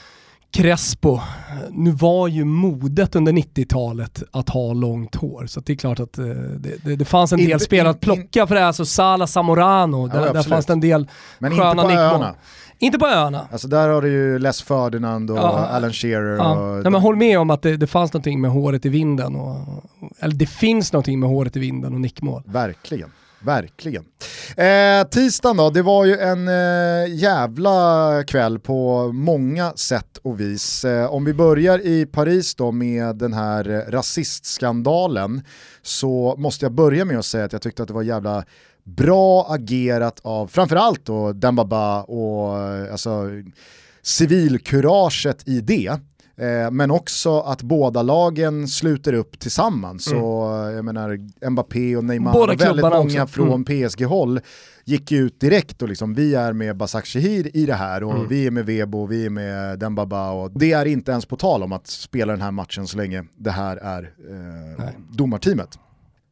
[0.53, 1.21] Crespo.
[1.71, 6.19] Nu var ju modet under 90-talet att ha långt hår, så det är klart att
[6.19, 8.67] eh, det, det, det fanns en del spelare att plocka för det.
[8.67, 11.09] Alltså Sala Zamorano, ja, där, där fanns det en del
[11.39, 12.27] Men sköna nickmål.
[12.81, 13.49] Inte på öarna.
[13.53, 15.67] Alltså där har du ju Les Ferdinand och ja.
[15.67, 16.37] Alan Shearer.
[16.37, 16.53] Ja.
[16.53, 19.37] Och Nej, men håll med om att det, det fanns någonting med håret i vinden.
[19.37, 19.85] Och,
[20.19, 22.43] eller det finns någonting med håret i vinden och nickmål.
[22.47, 23.11] Verkligen.
[23.43, 24.05] Verkligen.
[24.57, 30.85] Eh, tisdagen då, det var ju en eh, jävla kväll på många sätt och vis.
[30.85, 35.43] Eh, om vi börjar i Paris då med den här eh, rasistskandalen
[35.83, 38.45] så måste jag börja med att säga att jag tyckte att det var jävla
[38.97, 42.57] bra agerat av framförallt då Dembaba och
[42.93, 43.29] alltså
[44.03, 46.01] civilkuraget i det.
[46.41, 50.07] Eh, men också att båda lagen sluter upp tillsammans.
[50.07, 50.21] Mm.
[50.21, 50.27] Så
[50.75, 51.19] jag menar
[51.51, 53.27] Mbappé och Neymar båda och väldigt många också.
[53.27, 53.65] från mm.
[53.65, 54.41] PSG-håll
[54.85, 58.29] gick ut direkt och liksom vi är med Basak Shehir i det här och mm.
[58.29, 61.63] vi är med Vebo, vi är med Dembaba och det är inte ens på tal
[61.63, 65.79] om att spela den här matchen så länge det här är eh, domarteamet.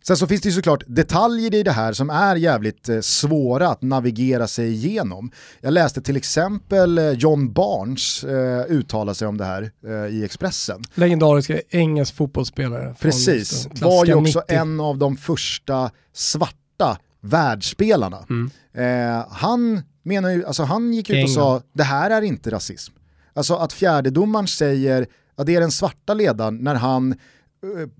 [0.06, 3.68] Sen så finns det ju såklart detaljer i det här som är jävligt eh, svåra
[3.68, 5.30] att navigera sig igenom.
[5.60, 10.24] Jag läste till exempel eh, John Barnes eh, uttala sig om det här eh, i
[10.24, 10.84] Expressen.
[10.94, 12.94] Legendariska engelsk fotbollsspelare.
[13.00, 14.54] Precis, var ju också 90.
[14.54, 18.26] en av de första svarta världsspelarna.
[18.30, 18.50] Mm.
[18.74, 22.94] Eh, han menar ju, alltså han gick ut och sa det här är inte rasism.
[23.34, 27.14] Alltså att fjärdedomaren säger att det är den svarta ledaren när han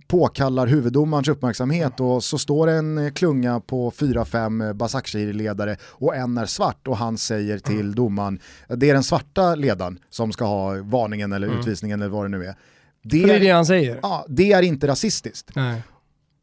[0.07, 6.47] påkallar huvuddomarens uppmärksamhet och så står en eh, klunga på 4-5 Basakshiri-ledare och en är
[6.47, 7.95] svart och han säger till mm.
[7.95, 11.61] domaren, det är den svarta ledaren som ska ha varningen eller mm.
[11.61, 12.55] utvisningen eller vad det nu är.
[13.03, 13.99] Det, det är det han säger.
[14.03, 15.51] Ja, det är inte rasistiskt.
[15.55, 15.83] Nej.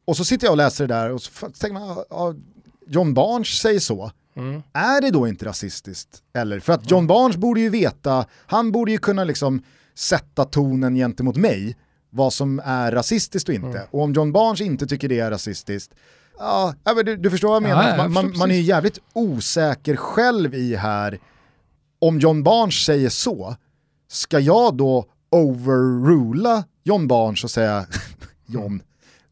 [0.06, 2.34] Och så sitter jag och läser det där och så tänker man, ja,
[2.88, 4.12] John Barnes säger så.
[4.36, 4.64] Mm.
[4.74, 6.18] Är det då inte rasistiskt?
[6.34, 6.60] Eller?
[6.60, 7.08] För att John mm.
[7.08, 9.64] Barnes borde ju veta, han borde ju kunna liksom
[9.96, 11.76] sätta tonen gentemot mig
[12.16, 13.68] vad som är rasistiskt och inte.
[13.68, 13.88] Mm.
[13.92, 15.94] Och om John Barnes inte tycker det är rasistiskt,
[16.38, 16.74] ja,
[17.06, 17.90] du, du förstår vad jag menar.
[17.90, 21.20] Ja, ja, man, man, är ju jävligt osäker själv i här,
[22.00, 23.56] om John Barnes säger så,
[24.08, 27.86] ska jag då overrula John Barnes och säga
[28.46, 28.82] John,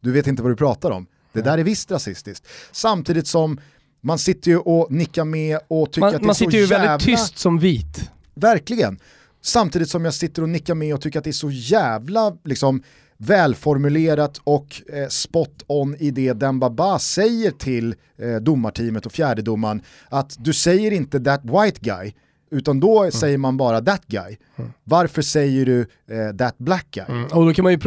[0.00, 1.06] du vet inte vad du pratar om.
[1.32, 2.46] Det där är visst rasistiskt.
[2.72, 3.60] Samtidigt som
[4.00, 6.46] man sitter ju och nickar med och tycker man, att det är så jävla...
[6.46, 8.10] Man sitter ju väldigt tyst som vit.
[8.34, 8.98] Verkligen.
[9.44, 12.82] Samtidigt som jag sitter och nickar med och tycker att det är så jävla liksom,
[13.16, 20.36] välformulerat och eh, spot on i det Dembaba säger till eh, domarteamet och fjärdedomaren att
[20.38, 22.12] du säger inte that white guy
[22.50, 23.12] utan då mm.
[23.12, 24.36] säger man bara that guy.
[24.56, 24.72] Mm.
[24.84, 27.04] Varför säger du eh, that black guy?
[27.08, 27.24] Mm.
[27.24, 27.78] Och då kan man ju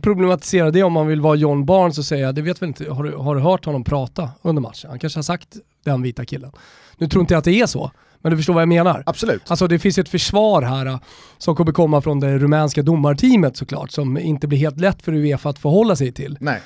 [0.00, 3.04] problematisera det om man vill vara John Barnes och säga, det vet väl inte, har
[3.04, 4.90] du, har du hört honom prata under matchen?
[4.90, 6.52] Han kanske har sagt den vita killen.
[6.98, 7.90] Nu tror inte jag att det är så,
[8.22, 9.02] men du förstår vad jag menar?
[9.06, 9.50] Absolut.
[9.50, 10.98] Alltså det finns ett försvar här äh,
[11.38, 15.48] som kommer komma från det rumänska domarteamet såklart, som inte blir helt lätt för Uefa
[15.48, 16.38] att förhålla sig till.
[16.40, 16.60] Nej,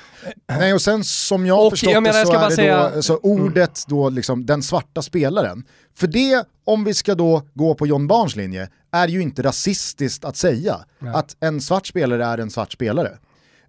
[0.47, 2.91] Nej och sen som jag har förstått jag menar, det så är det säga...
[2.95, 5.63] då, så ordet då liksom den svarta spelaren.
[5.95, 10.25] För det, om vi ska då gå på John Barns linje, är ju inte rasistiskt
[10.25, 11.13] att säga Nej.
[11.13, 13.17] att en svart spelare är en svart spelare.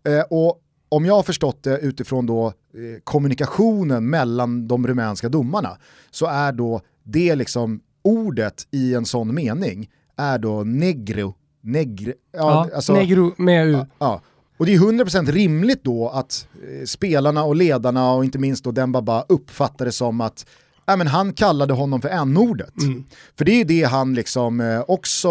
[0.05, 0.59] Eh, och
[0.89, 2.53] om jag har förstått det utifrån då eh,
[3.05, 5.79] kommunikationen mellan de rumänska domarna
[6.11, 11.35] så är då det liksom ordet i en sån mening är då negro.
[11.61, 13.73] Negre, ja, ja alltså, negro med u.
[13.73, 14.21] Ja, ja.
[14.57, 18.71] Och det är 100% rimligt då att eh, spelarna och ledarna och inte minst då
[18.71, 20.47] Dembaba uppfattar det som att
[20.87, 22.83] ja, men han kallade honom för n-ordet.
[22.83, 23.05] Mm.
[23.39, 25.29] För det är ju det han liksom eh, också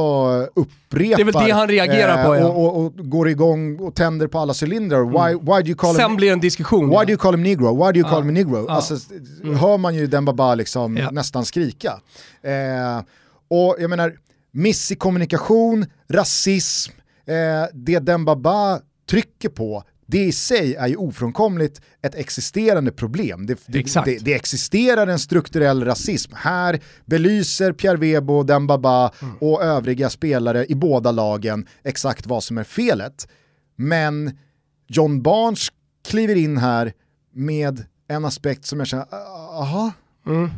[0.55, 1.15] upprepar.
[1.15, 2.47] Det är väl det han reagerar på ja.
[2.47, 5.01] Och, och, och, går igång och tänder på alla cylindrar.
[5.01, 5.11] Mm.
[5.11, 6.89] Why, why do you call Sen him, blir en diskussion.
[6.89, 7.03] Why ja.
[7.03, 7.85] do you call him negro?
[7.85, 8.67] Why do you call him negro?
[8.67, 8.97] Alltså,
[9.43, 9.55] mm.
[9.55, 11.99] hör man ju Dembaba liksom nästan skrika.
[12.41, 13.03] Eh,
[13.47, 14.13] och jag menar,
[14.51, 16.91] miss i kommunikation, rasism,
[17.25, 18.79] eh, det Dembaba
[19.09, 23.45] trycker på det i sig är ju ofrånkomligt ett existerande problem.
[23.45, 26.33] Det, det, det, det, existerar en strukturell rasism.
[26.35, 29.35] Här belyser Pierre Webo, Dembaba mm.
[29.37, 33.27] och övriga spelare i båda lagen exakt vad som är felet.
[33.75, 34.37] Men
[34.87, 35.67] John Barnes
[36.07, 36.93] kliver in här
[37.33, 39.05] med en aspekt som jag känner,
[39.59, 39.91] aha,
[40.27, 40.49] mm.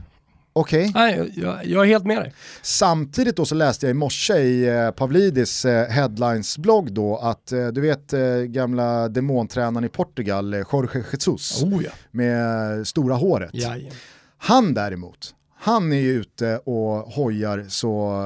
[0.56, 0.90] Okej.
[0.90, 1.02] Okay.
[1.02, 2.34] Nej, jag, jag, är helt med dig.
[2.62, 7.68] Samtidigt då så läste jag i morse i eh, Pavlidis eh, headlines-blogg då att eh,
[7.68, 11.92] du vet eh, gamla demontränaren i Portugal, eh, Jorge Jesus, oh, ja.
[12.12, 13.50] med stora håret.
[13.54, 13.92] Jaja.
[14.38, 18.22] Han däremot, han är ju ute och hojar så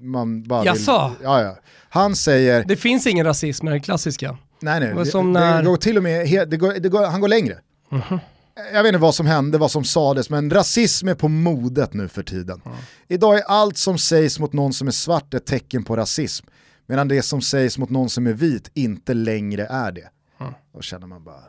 [0.00, 0.82] man bara vill...
[0.86, 1.56] Ja, ja.
[1.88, 2.64] Han säger...
[2.64, 4.36] Det finns ingen rasism, är det klassiska.
[4.60, 4.94] Nej, nej.
[4.94, 5.62] Det, det, när...
[5.62, 7.58] det går till och med, det går, det går, han går längre.
[7.92, 8.18] Mm -hmm
[8.54, 12.08] jag vet inte vad som hände, vad som sades, men rasism är på modet nu
[12.08, 12.60] för tiden.
[12.64, 12.78] Mm.
[13.08, 16.46] Idag är allt som sägs mot någon som är svart ett tecken på rasism,
[16.86, 20.08] medan det som sägs mot någon som är vit inte längre är det.
[20.40, 20.52] Mm.
[20.74, 21.44] Då känner man bara,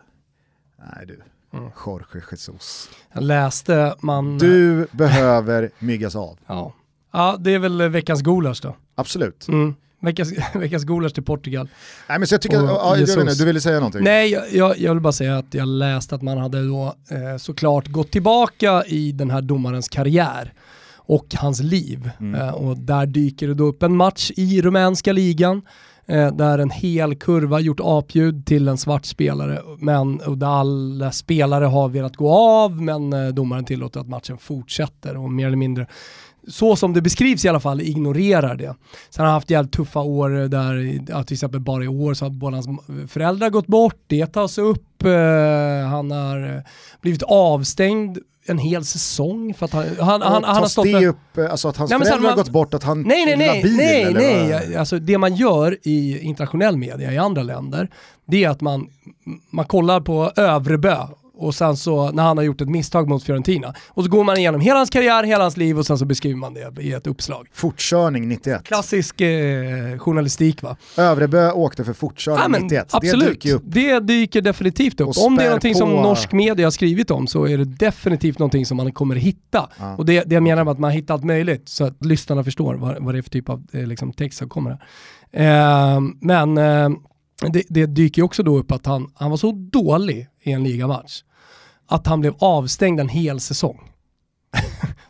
[0.77, 1.21] nej du,
[1.57, 1.71] mm.
[1.85, 2.89] Jorge Jesus.
[3.13, 4.37] Jag läste man...
[4.37, 6.39] Du behöver myggas av.
[6.47, 6.73] Ja.
[7.11, 8.75] ja, det är väl veckans gulasch då.
[8.95, 9.47] Absolut.
[9.47, 9.75] Mm.
[10.03, 11.69] Veckans, veckans Gulasch till Portugal.
[12.09, 13.17] Nej, men så jag tycker, Och ja, jag Jesus.
[13.17, 14.03] vet inte, du ville säga någonting?
[14.03, 17.37] Nej, jag, jag, jag vill bara säga att jag läste att man hade då eh,
[17.37, 20.53] såklart gått tillbaka i den här domarens karriär
[20.95, 22.09] och hans liv.
[22.19, 22.41] Mm.
[22.41, 25.61] Eh, och där dyker det då upp en match i rumänska ligan
[26.05, 31.11] eh, där en hel kurva gjort apljud till en svart spelare men, och där alla
[31.11, 35.57] spelare har velat gå av men eh, domaren tillåter att matchen fortsätter och mer eller
[35.57, 35.87] mindre
[36.47, 38.75] så som det beskrivs i alla fall, ignorerar det.
[39.09, 42.25] Sen har han haft jävligt tuffa år där, ja, till exempel bara i år så
[42.25, 42.67] har båda hans
[43.11, 45.09] föräldrar gått bort, det tas upp, eh,
[45.89, 46.63] han har
[47.01, 51.37] blivit avstängd en hel säsong för att han, han, han, han har stått det upp,
[51.37, 53.37] eh, alltså att hans Nej, föräldrar här, har man- gått bort, att han Nej, nej,
[53.37, 54.67] nej, labil, nej, eller nej.
[54.69, 54.75] vad?
[54.79, 57.89] Alltså det man gör i internationell media i andra länder,
[58.25, 58.87] det är att man,
[59.49, 60.97] man kollar på Övrebö
[61.38, 63.73] och sen så när han har gjort ett misstag mot Fiorentina.
[63.89, 66.36] Och så går man igenom hela hans karriär, hela hans liv och sen så beskriver
[66.38, 67.47] man det i ett uppslag.
[67.53, 68.63] Fortkörning 91.
[68.63, 70.77] Klassisk eh, journalistik va?
[70.97, 72.89] Övrebö åkte för fortkörning Ja, men 91.
[72.91, 73.63] Det absolut, dyker ju upp.
[73.65, 75.09] det dyker definitivt upp.
[75.25, 78.39] Om det är någonting som på- norsk media har skrivit om så är det definitivt
[78.39, 79.69] någonting som man kommer hitta.
[79.79, 79.95] Ja.
[79.97, 82.75] Och det, det jag menar med att man hittar allt möjligt så att lyssnarna förstår
[82.75, 84.71] vad, vad det är för typ av eh, liksom, text som kommer.
[85.31, 86.89] Eh, men eh,
[87.51, 90.63] det, det dyker ju också då upp att han, han var så dålig i en
[90.63, 91.23] ligamatch
[91.87, 93.92] att han blev avstängd en hel säsong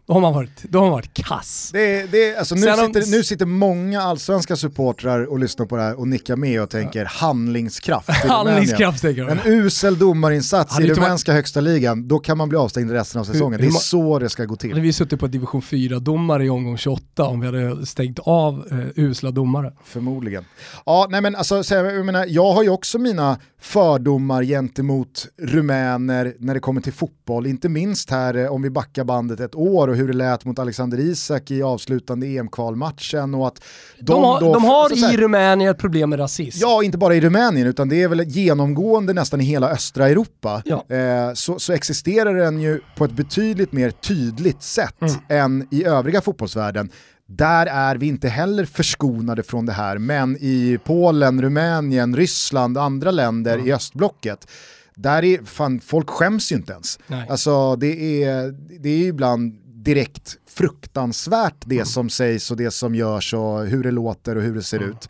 [0.05, 1.69] då, har man varit, då har man varit kass.
[1.73, 5.81] Det, det, alltså nu, Sen sitter, nu sitter många allsvenska supportrar och lyssnar på det
[5.83, 8.09] här och nickar med och tänker handlingskraft.
[8.09, 8.47] i Rumänien.
[8.47, 12.91] Handlingskraft tänker En usel domarinsats Hade i rumänska högsta ligan, då kan man bli avstängd
[12.91, 13.59] resten av säsongen.
[13.59, 14.81] Det hur är ma- så det ska gå Hade till.
[14.81, 19.31] vi suttit på division 4-domare i omgång 28 om vi hade stängt av eh, usla
[19.31, 19.73] domare.
[19.83, 20.45] Förmodligen.
[20.85, 25.27] Ja, nej men alltså, så jag, jag, menar, jag har ju också mina fördomar gentemot
[25.37, 27.47] rumäner när det kommer till fotboll.
[27.47, 30.59] Inte minst här eh, om vi backar bandet ett år och hur det lät mot
[30.59, 33.63] Alexander Isak i avslutande EM-kvalmatchen och att
[33.99, 36.59] de, De, har, då, de har alltså, i Rumänien ett problem med rasism.
[36.61, 40.61] Ja, inte bara i Rumänien utan det är väl genomgående nästan i hela östra Europa.
[40.65, 40.85] Ja.
[40.95, 45.13] Eh, så, så existerar den ju på ett betydligt mer tydligt sätt Mm.
[45.29, 46.89] än i övriga fotbollsvärlden.
[47.27, 53.11] Där är vi inte heller förskonade från det här, men i Polen, Rumänien, Ryssland andra
[53.11, 53.67] länder Mm.
[53.67, 54.47] i östblocket,
[54.95, 56.99] där är fan, folk skäms ju inte ens.
[57.07, 57.27] Nej.
[57.29, 59.53] Alltså det är, det är ibland
[59.83, 61.85] direkt fruktansvärt det Mm.
[61.85, 64.89] som sägs och det som görs och hur det låter och hur det ser Mm.
[64.89, 65.09] ut.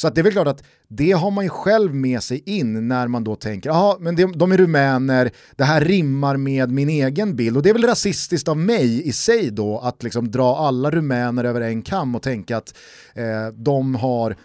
[0.00, 2.88] Så att det är väl klart att det har man ju själv med sig in
[2.88, 6.88] när man då tänker, jaha men de, de är rumäner, det här rimmar med min
[6.88, 7.56] egen bild.
[7.56, 11.44] Och det är väl rasistiskt av mig i sig då att liksom dra alla rumäner
[11.44, 12.74] över en kam och tänka att
[13.14, 14.36] eh, de har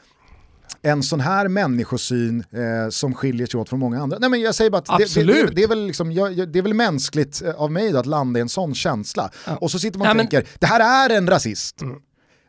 [0.82, 4.18] en sån här människosyn eh, som skiljer sig åt från många andra.
[4.20, 6.60] Nej men jag säger bara att det, det, det, det, är väl liksom, jag, det
[6.60, 9.32] är väl mänskligt eh, av mig då att landa i en sån känsla.
[9.48, 9.56] Ja.
[9.56, 11.82] Och så sitter man och men- tänker, det här är en rasist.
[11.82, 11.98] Mm.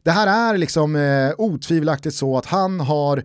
[0.07, 3.23] Det här är liksom eh, otvivelaktigt så att han har,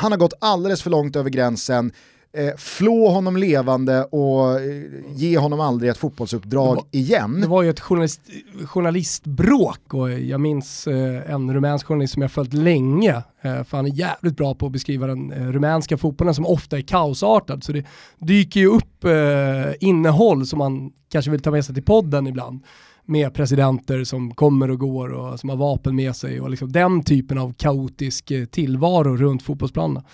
[0.00, 1.92] han har gått alldeles för långt över gränsen,
[2.32, 7.40] eh, flå honom levande och eh, ge honom aldrig ett fotbollsuppdrag Det var- igen.
[7.40, 8.20] Det var ju ett journalist,
[8.66, 13.86] journalistbråk och jag minns eh, en rumänsk journalist som jag följt länge, eh, för han
[13.86, 17.64] är jävligt bra på att beskriva den rumänska fotbollen som ofta är kaosartad.
[17.64, 17.84] Så det
[18.18, 22.62] dyker ju upp eh, innehåll som man kanske vill ta med sig till podden ibland
[23.10, 27.02] med presidenter som kommer och går och som har vapen med sig och liksom den
[27.02, 30.04] typen av kaotisk eh, tillvaro runt fotbollsplanerna.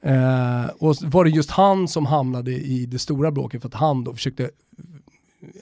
[0.00, 4.04] Eh, och var det just han som hamnade i det stora bråket för att han
[4.04, 4.50] då försökte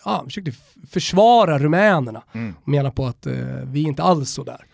[0.05, 0.53] ja, försökte
[0.91, 2.23] försvara rumänerna.
[2.33, 2.55] Mm.
[2.63, 3.35] Och menar på att eh,
[3.65, 4.65] vi är inte alls så där.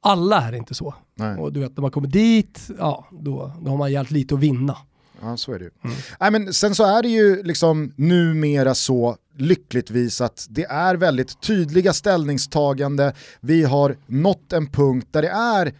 [0.00, 0.94] Alla är inte så.
[1.14, 1.36] Nej.
[1.36, 4.40] Och du vet, när man kommer dit, ja, då, då har man jävligt lite att
[4.40, 4.76] vinna.
[5.22, 5.70] Ja, så är det ju.
[5.84, 5.96] Mm.
[6.20, 11.40] Nej, men sen så är det ju liksom numera så lyckligtvis att det är väldigt
[11.40, 13.12] tydliga ställningstagande.
[13.40, 15.72] Vi har nått en punkt där det är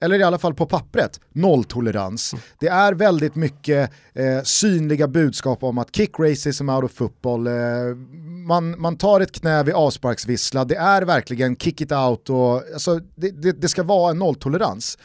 [0.00, 2.34] eller i alla fall på pappret, nolltolerans.
[2.58, 7.52] Det är väldigt mycket eh, synliga budskap om att kick racism out of football, eh,
[8.46, 13.00] man, man tar ett knä vid avsparksvissla, det är verkligen kick it out och alltså,
[13.14, 14.98] det, det, det ska vara en nolltolerans.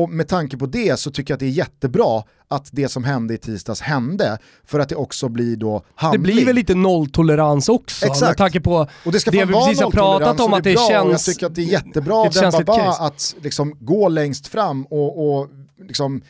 [0.00, 3.04] Och med tanke på det så tycker jag att det är jättebra att det som
[3.04, 6.22] hände i tisdags hände, för att det också blir då Det handling.
[6.22, 8.20] blir väl lite nolltolerans också Exakt.
[8.30, 10.84] med tanke på Och det ska det vi precis har pratat om att det bra,
[10.86, 14.46] och Jag känns- tycker att det är jättebra det av Dembaba att liksom gå längst
[14.46, 15.48] fram och, och
[15.88, 16.22] liksom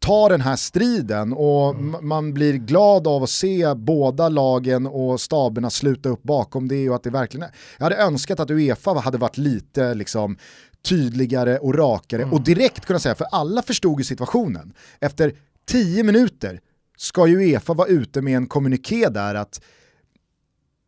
[0.00, 2.08] ta den här striden och Mm.
[2.08, 6.96] man blir glad av att se båda lagen och staberna sluta upp bakom det och
[6.96, 7.50] att det verkligen är.
[7.78, 10.36] Jag hade önskat att Uefa hade varit lite liksom
[10.84, 12.34] tydligare och rakare Mm.
[12.34, 14.72] och direkt kunna säga, för alla förstod ju situationen.
[15.00, 15.32] Efter
[15.66, 16.60] tio minuter
[16.96, 19.60] ska ju Uefa vara ute med en kommuniké där att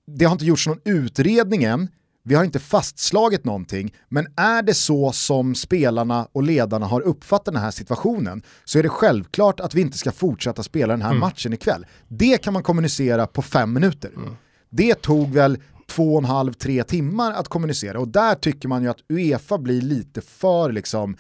[0.07, 1.89] det har inte gjorts någon utredning än,
[2.23, 7.55] vi har inte fastslagit någonting, men är det så som spelarna och ledarna har uppfattat
[7.55, 11.11] den här situationen så är det självklart att vi inte ska fortsätta spela den här
[11.11, 11.21] mm.
[11.21, 11.87] matchen ikväll.
[12.09, 14.11] Det kan man kommunicera på fem minuter.
[14.17, 14.37] Mm.
[14.71, 15.59] Det tog väl
[15.91, 19.59] två och en halv, tre timmar att kommunicera och där tycker man ju att Uefa
[19.59, 21.17] blir lite för liksom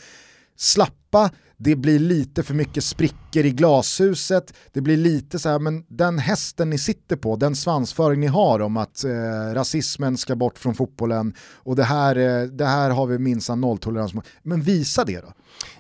[0.57, 5.85] slappa, det blir lite för mycket sprickor i glashuset, det blir lite så här, men
[5.89, 10.59] den hästen ni sitter på, den svansföring ni har om att eh, rasismen ska bort
[10.59, 14.25] från fotbollen och det här, eh, det här har vi minsann nolltolerans mot.
[14.43, 15.33] Men visa det då.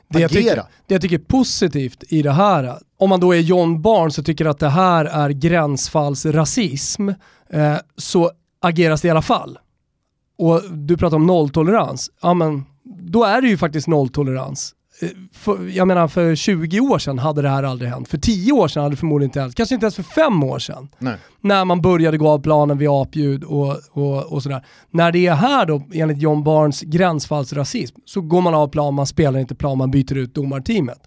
[0.08, 3.40] Det jag, tycker, det jag tycker är positivt i det här, om man då är
[3.40, 7.08] John Barnes och tycker att det här är gränsfallsrasism,
[7.50, 8.30] eh, så
[8.60, 9.58] ageras det i alla fall.
[10.38, 12.64] Och du pratar om nolltolerans, ja men
[13.02, 14.74] då är det ju faktiskt nolltolerans
[15.32, 18.08] för, jag menar för 20 år sedan hade det här aldrig hänt.
[18.08, 19.54] För 10 år sedan hade det förmodligen inte hänt.
[19.54, 20.88] Kanske inte ens för 5 år sedan.
[20.98, 21.16] Nej.
[21.40, 24.64] När man började gå av planen vid apljud och, och, och sådär.
[24.90, 29.06] När det är här då, enligt John Barnes gränsfallsrasism, så går man av plan, man
[29.06, 31.00] spelar inte plan, man byter ut domarteamet.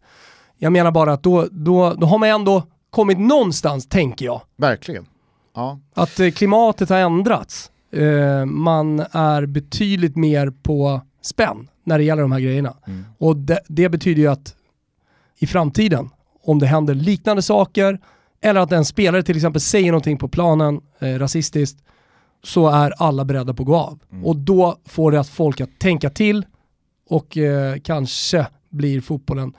[0.58, 4.42] Jag menar bara att då, då, då har man ändå kommit någonstans, tänker jag.
[4.58, 5.06] Verkligen.
[5.54, 5.80] Ja.
[5.94, 7.72] Att eh, klimatet har ändrats.
[7.92, 12.78] Eh, man är betydligt mer på spänn när det gäller de här grejerna.
[12.88, 13.06] Mm.
[13.18, 14.56] Och det, det, betyder ju att
[15.40, 16.10] i framtiden,
[16.44, 18.00] om det händer liknande saker,
[18.42, 21.84] eller att en spelare till exempel säger någonting på planen eh, rasistiskt,
[22.44, 24.00] så är alla beredda på att gå av.
[24.12, 24.26] Mm.
[24.26, 26.46] Och då får det att folk att tänka till
[27.10, 29.54] och eh, kanske blir fotbollen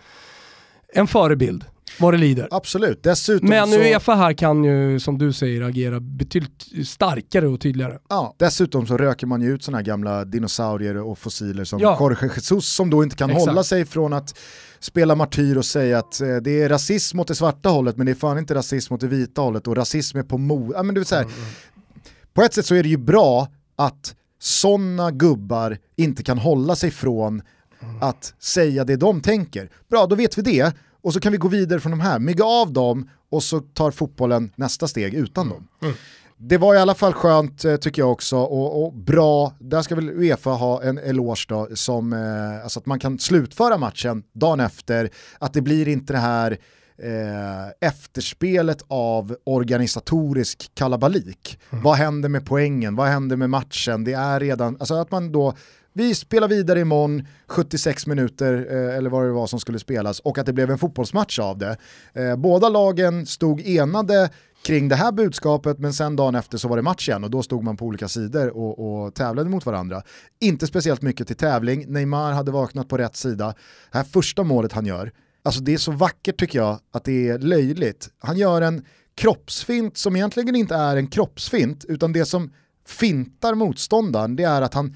[0.94, 1.64] en förebild
[2.00, 2.48] vad det lider.
[2.50, 3.78] Absolut, dessutom Men så...
[3.78, 7.98] Uefa här kan ju, som du säger, agera betydligt starkare och tydligare.
[8.08, 11.96] Ja, dessutom så röker man ju ut sådana här gamla dinosaurier och fossiler som ja.
[12.00, 13.46] Jorge Jesus som då inte kan Exakt.
[13.46, 14.38] hålla sig från att
[14.80, 18.12] spela martyr och säga att eh, det är rasism mot det svarta hållet men det
[18.12, 20.72] är fan inte rasism mot det vita hållet och rasism är på mod.
[20.74, 21.48] Ja, men det vill säga, mm, mm.
[22.34, 26.90] På ett sätt så är det ju bra att sådana gubbar inte kan hålla sig
[26.90, 27.42] från
[27.82, 28.02] mm.
[28.02, 29.70] att säga det de tänker.
[29.90, 30.72] Bra, då vet vi det
[31.04, 33.90] och så kan vi gå vidare från de här, mygga av dem och så tar
[33.90, 35.68] fotbollen nästa steg utan dem.
[35.82, 35.94] Mm.
[36.36, 39.94] Det var i alla fall skönt eh, tycker jag också och, och, bra, där ska
[39.94, 44.60] väl Uefa ha en eloge då, som, eh, alltså att man kan slutföra matchen dagen
[44.60, 46.58] efter, att det blir inte det här
[46.98, 51.58] eh, efterspelet av organisatorisk kalabalik.
[51.70, 51.84] Mm.
[51.84, 52.96] Vad händer med poängen?
[52.96, 54.04] Vad händer med matchen?
[54.04, 55.54] Det är redan, alltså att man då
[55.96, 60.38] vi spelar vidare imorgon, 76 minuter eh, eller vad det var som skulle spelas och
[60.38, 61.76] att det blev en fotbollsmatch av det.
[62.12, 64.30] Eh, båda lagen stod enade
[64.64, 67.42] kring det här budskapet men sen dagen efter så var det match igen och då
[67.42, 70.02] stod man på olika sidor och, och tävlade mot varandra.
[70.40, 73.54] Inte speciellt mycket till tävling, Neymar hade vaknat på rätt sida.
[73.92, 77.28] Det här första målet han gör, alltså det är så vackert tycker jag att det
[77.28, 78.08] är löjligt.
[78.18, 78.84] Han gör en
[79.14, 82.52] kroppsfint som egentligen inte är en kroppsfint utan det som
[82.86, 84.94] fintar motståndaren det är att han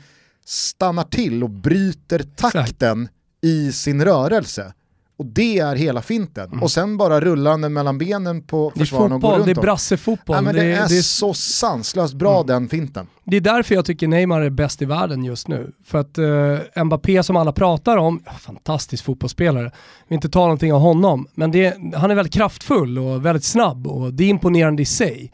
[0.49, 3.15] stannar till och bryter takten Exakt.
[3.43, 4.73] i sin rörelse.
[5.19, 6.49] Och det är hela finten.
[6.49, 6.63] Mm.
[6.63, 10.45] Och sen bara rullar den mellan benen på försvararen och går runt Det är brassefotboll.
[10.45, 12.47] Men det, det, är, det är så sanslöst bra mm.
[12.47, 13.07] den finten.
[13.25, 15.73] Det är därför jag tycker Neymar är bäst i världen just nu.
[15.85, 19.73] För att uh, Mbappé som alla pratar om, fantastisk fotbollsspelare,
[20.09, 23.87] vi inte ta någonting av honom, men det, han är väldigt kraftfull och väldigt snabb
[23.87, 25.33] och det är imponerande i sig.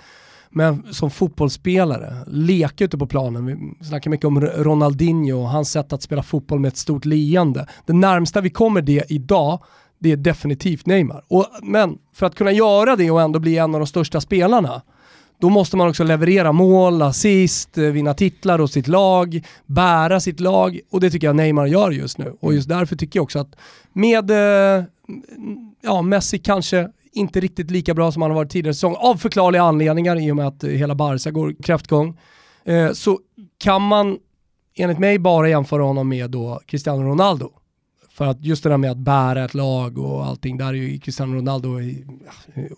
[0.56, 3.46] Men som fotbollsspelare, leka ute på planen.
[3.46, 7.66] Vi snackar mycket om Ronaldinho och hans sätt att spela fotboll med ett stort leende.
[7.86, 9.62] Det närmsta vi kommer det idag,
[9.98, 11.24] det är definitivt Neymar.
[11.28, 14.82] Och, men för att kunna göra det och ändå bli en av de största spelarna,
[15.40, 20.80] då måste man också leverera mål, assist, vinna titlar hos sitt lag, bära sitt lag
[20.90, 22.36] och det tycker jag Neymar gör just nu.
[22.40, 23.56] Och just därför tycker jag också att
[23.92, 24.84] med eh,
[25.82, 29.62] ja, Messi kanske inte riktigt lika bra som han har varit tidigare säsong, av förklarliga
[29.62, 32.18] anledningar i och med att hela Barca går kräftgång.
[32.64, 33.20] Eh, så
[33.58, 34.18] kan man
[34.74, 37.50] enligt mig bara jämföra honom med då Cristiano Ronaldo.
[38.10, 40.98] För att just det där med att bära ett lag och allting, där är ju
[40.98, 41.68] Cristiano Ronaldo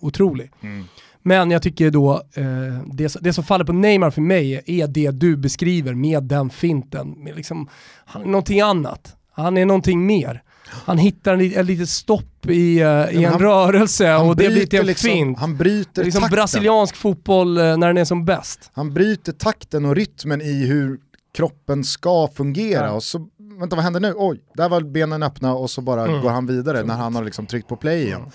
[0.00, 0.50] otrolig.
[0.62, 0.84] Mm.
[1.22, 2.44] Men jag tycker då, eh,
[2.92, 7.10] det, det, som faller på Neymar för mig är det du beskriver med den finten.
[7.10, 7.68] Med liksom,
[8.04, 9.16] han är någonting annat.
[9.32, 13.40] Han är någonting mer han hittar en, en litet stopp i, uh, i en han,
[13.40, 15.38] rörelse han och det blir till en liksom, fint.
[15.38, 16.36] Han bryter liksom takten.
[16.36, 18.70] brasiliansk fotboll uh, när den är som bäst.
[18.74, 20.98] Han bryter takten och rytmen i hur
[21.36, 22.92] kroppen ska fungera ja.
[22.92, 23.28] och så,
[23.60, 24.14] vänta vad händer nu?
[24.16, 26.22] Oj, där var benen öppna och så bara mm.
[26.22, 28.20] går han vidare när han har liksom tryckt på play igen.
[28.20, 28.32] Mm.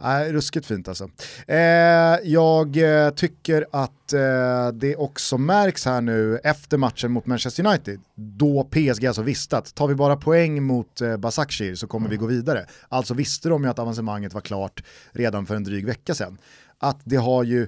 [0.00, 1.10] Nej, ruskigt fint alltså.
[1.46, 1.58] Eh,
[2.24, 8.00] jag eh, tycker att eh, det också märks här nu efter matchen mot Manchester United,
[8.14, 12.10] då PSG alltså visste att tar vi bara poäng mot eh, Basakshir så kommer mm.
[12.10, 12.66] vi gå vidare.
[12.88, 16.38] Alltså visste de ju att avancemanget var klart redan för en dryg vecka sedan.
[16.78, 17.66] Att det har ju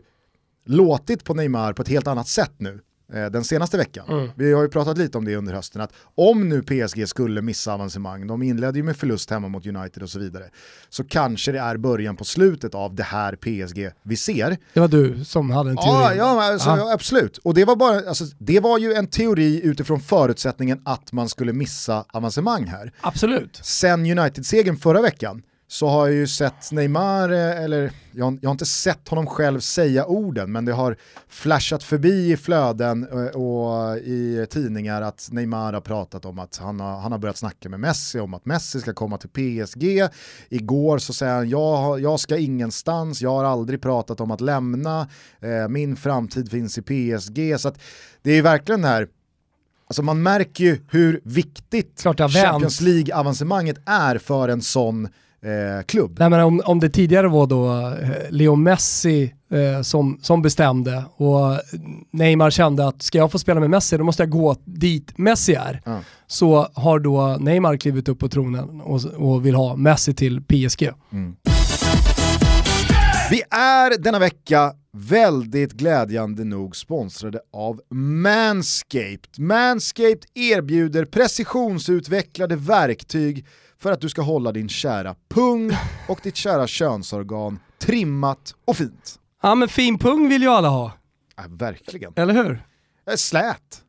[0.64, 4.06] låtit på Neymar på ett helt annat sätt nu den senaste veckan.
[4.08, 4.30] Mm.
[4.34, 7.74] Vi har ju pratat lite om det under hösten, att om nu PSG skulle missa
[7.74, 10.44] avancemang, de inledde ju med förlust hemma mot United och så vidare,
[10.88, 14.56] så kanske det är början på slutet av det här PSG vi ser.
[14.74, 15.90] Det var du som hade en teori?
[15.90, 17.38] Ja, ja alltså, absolut.
[17.38, 21.52] Och det var, bara, alltså, det var ju en teori utifrån förutsättningen att man skulle
[21.52, 22.92] missa avancemang här.
[23.00, 23.60] Absolut.
[23.62, 28.52] Sen United-segern förra veckan, så har jag ju sett Neymar, eh, eller jag, jag, har
[28.52, 30.96] inte sett honom själv säga orden, men det har
[31.28, 36.56] flashat förbi i flöden och, eh, och i tidningar att Neymar har pratat om att
[36.56, 40.08] han har, han har börjat snacka med Messi om att Messi ska komma till PSG.
[40.48, 45.08] Igår så säger han, jag, jag ska ingenstans, jag har aldrig pratat om att lämna,
[45.40, 47.60] eh, min framtid finns i PSG.
[47.60, 47.72] Så
[48.22, 49.08] det är verkligen det här,
[49.86, 55.08] Alltså man märker ju hur viktigt Champions League-avancemanget är för en sån
[55.42, 56.16] eh, klubb.
[56.18, 61.04] Nej, men om, om det tidigare var då eh, Leo Messi eh, som, som bestämde
[61.16, 61.60] och
[62.10, 65.54] Neymar kände att ska jag få spela med Messi då måste jag gå dit Messi
[65.54, 65.82] är.
[65.86, 66.00] Mm.
[66.26, 70.90] Så har då Neymar klivit upp på tronen och, och vill ha Messi till PSG.
[71.12, 71.36] Mm.
[73.30, 79.38] Vi är denna vecka väldigt glädjande nog sponsrade av Manscaped.
[79.38, 83.46] Manscaped erbjuder precisionsutvecklade verktyg
[83.80, 85.72] för att du ska hålla din kära pung
[86.08, 89.18] och ditt kära könsorgan trimmat och fint.
[89.42, 90.92] Ja men fin pung vill ju alla ha.
[91.36, 92.12] Ja, verkligen.
[92.16, 92.62] Eller hur?
[93.16, 93.82] Slät.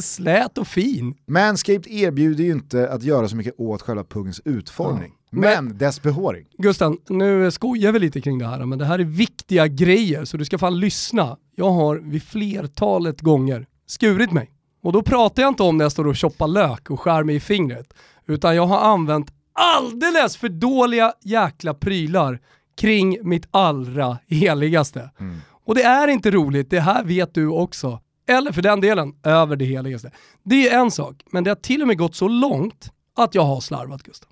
[0.00, 1.14] Slät och fin.
[1.26, 5.12] Manscaped erbjuder ju inte att göra så mycket åt själva pungens utformning.
[5.30, 5.38] Ja.
[5.38, 6.46] Men, men dess behåring.
[6.58, 10.36] Gusten, nu skojar vi lite kring det här, men det här är viktiga grejer så
[10.36, 11.36] du ska fan lyssna.
[11.56, 14.50] Jag har vid flertalet gånger skurit mig.
[14.82, 17.36] Och då pratar jag inte om när jag står och choppar lök och skär mig
[17.36, 17.94] i fingret.
[18.26, 22.40] Utan jag har använt alldeles för dåliga jäkla prylar
[22.76, 25.10] kring mitt allra heligaste.
[25.20, 25.40] Mm.
[25.64, 28.00] Och det är inte roligt, det här vet du också.
[28.26, 30.10] Eller för den delen, över det heligaste.
[30.42, 33.42] Det är en sak, men det har till och med gått så långt att jag
[33.42, 34.30] har slarvat Gustav.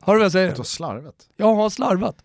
[0.00, 0.50] Har du vad jag säger?
[0.50, 1.28] Du har slarvat?
[1.36, 2.24] Jag har slarvat.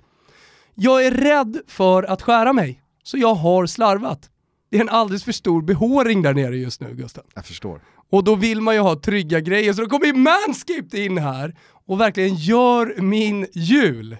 [0.76, 4.30] Jag är rädd för att skära mig, så jag har slarvat.
[4.72, 7.24] Det är en alldeles för stor behåring där nere just nu Gustav.
[7.36, 7.82] Jag förstår.
[8.12, 11.56] Och då vill man ju ha trygga grejer, så då kommer ju Manscaped in här
[11.88, 14.18] och verkligen gör min jul.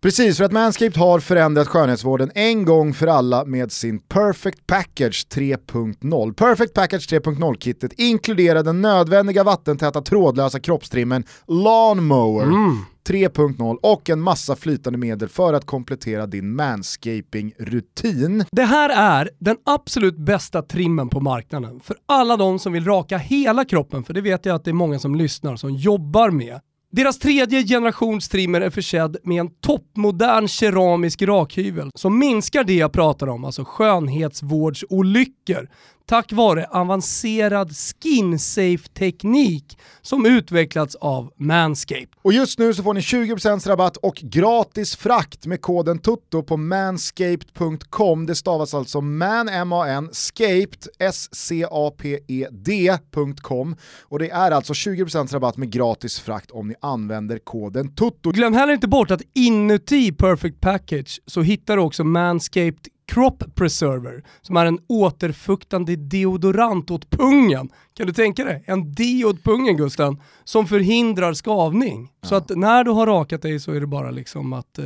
[0.00, 5.26] Precis, för att Manscaped har förändrat skönhetsvården en gång för alla med sin Perfect Package
[5.26, 6.34] 3.0.
[6.34, 12.44] Perfect Package 3.0-kittet inkluderar den nödvändiga vattentäta trådlösa kroppstrimmen Lawnmower.
[12.44, 12.78] Mm.
[13.08, 18.44] 3.0 och en massa flytande medel för att komplettera din manscaping-rutin.
[18.52, 23.18] Det här är den absolut bästa trimmen på marknaden för alla de som vill raka
[23.18, 26.60] hela kroppen, för det vet jag att det är många som lyssnar som jobbar med.
[26.94, 32.92] Deras tredje generations trimmer är försedd med en toppmodern keramisk rakhyvel som minskar det jag
[32.92, 35.68] pratar om, alltså skönhetsvårdsolyckor,
[36.06, 42.08] tack vare avancerad skin-safe-teknik som utvecklats av Manscaped.
[42.22, 46.56] Och just nu så får ni 20% rabatt och gratis frakt med koden TUTTO på
[46.56, 48.26] manscaped.com.
[48.26, 53.76] Det stavas alltså man, M-A-N, scaped, S-C-A-P-E-D.com.
[54.02, 58.30] Och det är alltså 20% rabatt med gratis frakt om ni använder koden TUTTO.
[58.30, 64.24] Glöm heller inte bort att inuti Perfect Package så hittar du också Manscaped Crop Preserver
[64.42, 67.68] som är en återfuktande deodorant åt pungen.
[67.94, 68.64] Kan du tänka dig?
[68.66, 68.94] En
[69.26, 72.12] åt pungen Gusten, som förhindrar skavning.
[72.20, 72.28] Ja.
[72.28, 74.84] Så att när du har rakat dig så är det bara liksom att eh,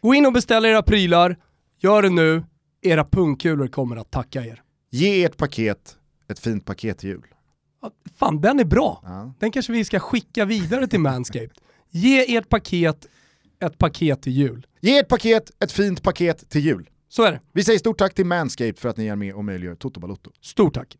[0.00, 1.36] Gå in och beställ era prylar,
[1.79, 2.45] gör det nu,
[2.83, 4.62] era pungkulor kommer att tacka er.
[4.91, 5.97] Ge ert paket
[6.29, 7.27] ett fint paket till jul.
[8.16, 9.01] Fan, den är bra.
[9.05, 9.35] Ja.
[9.39, 11.59] Den kanske vi ska skicka vidare till Manscaped.
[11.91, 13.07] Ge ert paket
[13.64, 14.66] ett paket till jul.
[14.81, 16.91] Ge ert paket ett fint paket till jul.
[17.09, 17.41] Så är det.
[17.53, 20.31] Vi säger stort tack till Manscaped för att ni är med och möjliggör Toto Balotto.
[20.41, 20.97] Stort tack.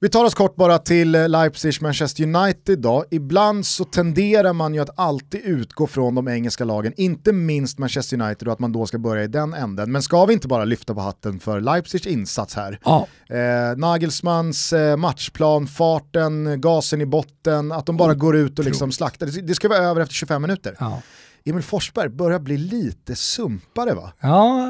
[0.00, 3.04] Vi tar oss kort bara till eh, Leipzig-Manchester United idag.
[3.10, 8.20] Ibland så tenderar man ju att alltid utgå från de engelska lagen, inte minst Manchester
[8.20, 9.92] United och att man då ska börja i den änden.
[9.92, 12.78] Men ska vi inte bara lyfta på hatten för Leipzigs insats här?
[12.84, 13.06] Ja.
[13.28, 18.92] Eh, Nagelsmans eh, matchplan, farten, gasen i botten, att de bara går ut och liksom
[18.92, 19.26] slaktar.
[19.42, 20.76] Det ska vara över efter 25 minuter.
[20.78, 21.02] Ja.
[21.44, 24.12] Emil Forsberg börjar bli lite sumpare va?
[24.20, 24.66] Ja,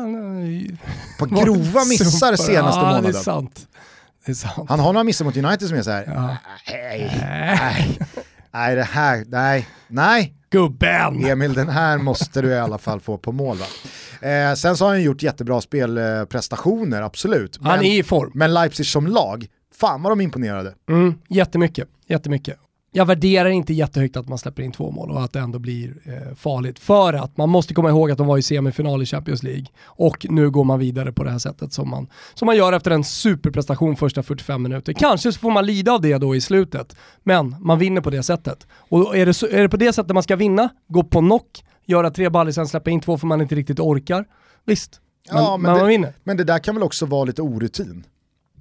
[1.18, 3.02] På grova missar senaste ja, månaden.
[3.02, 3.68] Det är sant.
[4.68, 6.04] Han har några missar mot United som är så här.
[6.06, 6.36] Ja.
[6.72, 7.98] Nej, nej.
[8.50, 10.34] Nej, det här, nej, nej.
[10.50, 11.24] Gubben!
[11.24, 13.66] Emil, den här måste du i alla fall få på mål va?
[14.28, 17.60] Eh, sen så har han gjort jättebra spelprestationer, absolut.
[17.60, 18.30] Men, han är i form.
[18.34, 20.74] Men Leipzig som lag, fan vad de imponerade.
[20.88, 22.58] Mm, jättemycket, jättemycket
[22.92, 25.94] jag värderar inte jättehögt att man släpper in två mål och att det ändå blir
[26.04, 26.78] eh, farligt.
[26.78, 30.26] För att man måste komma ihåg att de var i semifinal i Champions League och
[30.30, 33.04] nu går man vidare på det här sättet som man, som man gör efter en
[33.04, 34.92] superprestation första 45 minuter.
[34.92, 38.22] Kanske så får man lida av det då i slutet, men man vinner på det
[38.22, 38.66] sättet.
[38.72, 42.10] Och är det, är det på det sättet man ska vinna, gå på knock, göra
[42.10, 44.24] tre baller sen släppa in två för man inte riktigt orkar,
[44.64, 45.00] visst.
[45.32, 46.14] Man, ja, men, men det, man vinner.
[46.24, 48.04] Men det där kan väl också vara lite orutin?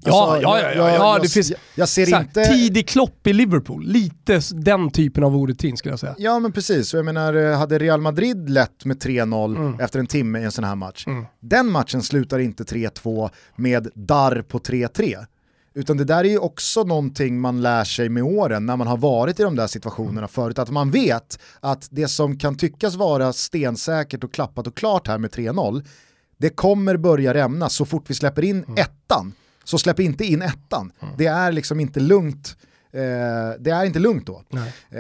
[0.04, 2.46] Ja, alltså, ja, ja, ja, ja, det finns jag ser här, inte...
[2.46, 6.16] tidig klopp i Liverpool, lite den typen av orutin skulle jag säga.
[6.18, 9.80] Ja men precis, jag menar eh, hade Real Madrid lett med 3-0 mm.
[9.80, 11.26] efter en timme i en sån här match, mm.
[11.40, 15.26] den matchen slutar inte 3-2 med darr på 3-3.
[15.74, 18.98] Utan det där är ju också någonting man lär sig med åren när man har
[18.98, 20.60] varit i de där situationerna förut.
[20.60, 25.18] Att man vet att det som kan tyckas vara stensäkert och klappat och klart här
[25.18, 25.86] med 3-0,
[26.38, 28.78] det kommer börja rämna så fort vi släpper in mm.
[28.78, 29.34] ettan
[29.68, 30.92] så släpp inte in ettan.
[31.00, 31.14] Mm.
[31.18, 32.58] Det är liksom inte lugnt.
[32.98, 34.44] Eh, det är inte lugnt då.
[34.90, 35.00] Eh,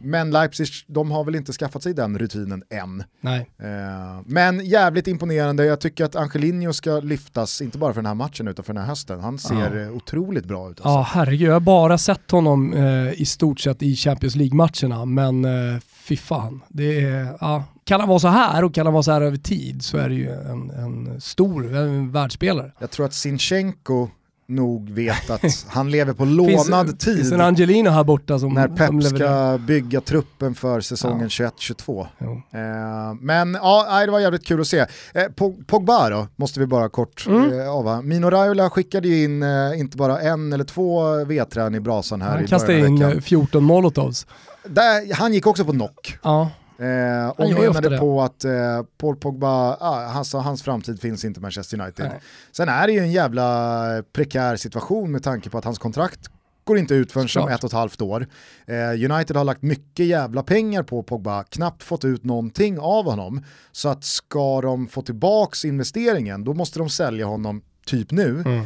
[0.00, 3.00] men Leipzig, de har väl inte skaffat sig den rutinen än.
[3.22, 8.14] Eh, men jävligt imponerande, jag tycker att Angelino ska lyftas, inte bara för den här
[8.14, 9.20] matchen utan för den här hösten.
[9.20, 9.90] Han ser ja.
[9.90, 10.80] otroligt bra ut.
[10.80, 10.88] Alltså.
[10.88, 15.44] Ja herregud, jag har bara sett honom eh, i stort sett i Champions League-matcherna, men
[15.44, 16.60] eh, fy fan.
[16.68, 19.36] Det är, ja, kan han vara så här och kan han vara så här över
[19.36, 22.72] tid så är det ju en, en stor en världsspelare.
[22.78, 24.08] Jag tror att Sinchenko
[24.54, 27.16] nog vet att han lever på lånad finns, tid.
[27.16, 31.50] Finns en Angelino här borta som När Pep som ska bygga truppen för säsongen ja.
[31.58, 32.00] 21-22.
[32.00, 34.78] Eh, men ja, det var jävligt kul att se.
[35.14, 35.24] Eh,
[35.66, 37.60] Pogba då, måste vi bara kort mm.
[37.60, 38.02] eh, ava.
[38.02, 42.30] Mino Raiola skickade ju in eh, inte bara en eller två vedträn i brasan här
[42.30, 44.26] han i kastade in 14 molotovs.
[44.64, 46.18] Där, han gick också på knock.
[46.22, 46.50] Ja.
[46.82, 48.52] Eh, och menade på att eh,
[48.98, 52.06] Paul Pogba, ah, alltså, hans framtid finns inte i Manchester United.
[52.08, 52.20] Nej.
[52.52, 56.30] Sen är det ju en jävla prekär situation med tanke på att hans kontrakt
[56.64, 58.26] går inte ut förrän om ett och ett halvt år.
[58.66, 63.44] Eh, United har lagt mycket jävla pengar på Pogba, knappt fått ut någonting av honom.
[63.72, 68.42] Så att ska de få tillbaks investeringen, då måste de sälja honom typ nu.
[68.46, 68.64] Mm.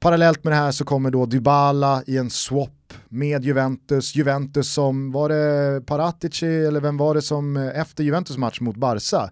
[0.00, 4.14] Parallellt med det här så kommer då Dybala i en swap med Juventus.
[4.14, 8.76] Juventus som, var det Paratici eller vem var det som eh, efter Juventus match mot
[8.76, 9.30] Barca,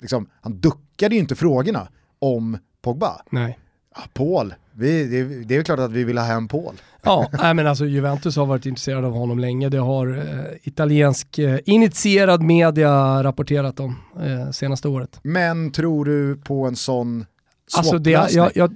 [0.00, 1.88] liksom, han duckade ju inte frågorna
[2.18, 3.22] om Pogba.
[3.30, 3.58] Nej.
[3.96, 6.74] Ja, Paul, vi, det, det, är klart att vi vill ha hem Paul.
[7.02, 9.68] Ja, nej, men alltså Juventus har varit intresserade av honom länge.
[9.68, 15.20] Det har eh, italiensk eh, initierad media rapporterat om eh, senaste året.
[15.22, 17.26] Men tror du på en sån
[17.76, 18.74] Alltså det, jag, jag,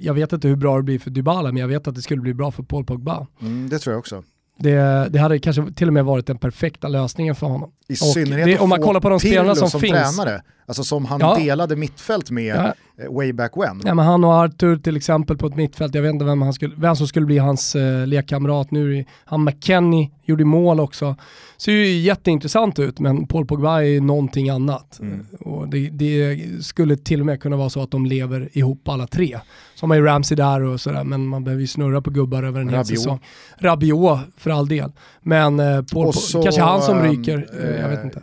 [0.00, 2.20] jag, vet inte hur bra det blir för Dybala, men jag vet att det skulle
[2.20, 3.26] bli bra för Paul Pogba.
[3.40, 4.22] Mm, det tror jag också.
[4.58, 7.70] Det, det, hade kanske till och med varit den perfekta lösningen för honom.
[7.88, 10.16] I synnerhet det, om man kollar på de spelarna som, som finns.
[10.16, 10.42] tränare,
[10.72, 11.34] alltså som han ja.
[11.34, 12.74] delade mittfält med ja.
[12.98, 13.82] Eh, way back when.
[13.84, 16.52] Ja, men han och Arthur till exempel på ett mittfält, jag vet inte vem, han
[16.52, 19.04] skulle, vem som skulle bli hans uh, lekkamrat nu.
[19.24, 21.16] Han McKennie gjorde mål också.
[21.56, 25.00] Ser ju jätteintressant ut, men Paul Pogba är någonting annat.
[25.00, 25.26] Mm.
[25.40, 29.06] Och det, det, skulle till och med kunna vara så att de lever ihop alla
[29.06, 29.38] tre.
[29.74, 32.60] Som har ju Ramsey där och sådär, men man behöver ju snurra på gubbar över
[32.60, 33.20] en hel säsong.
[33.58, 34.92] Rabiot för all del.
[35.22, 38.22] Men uh, Paul, så, kanske han som ryker, uh, jag vet inte.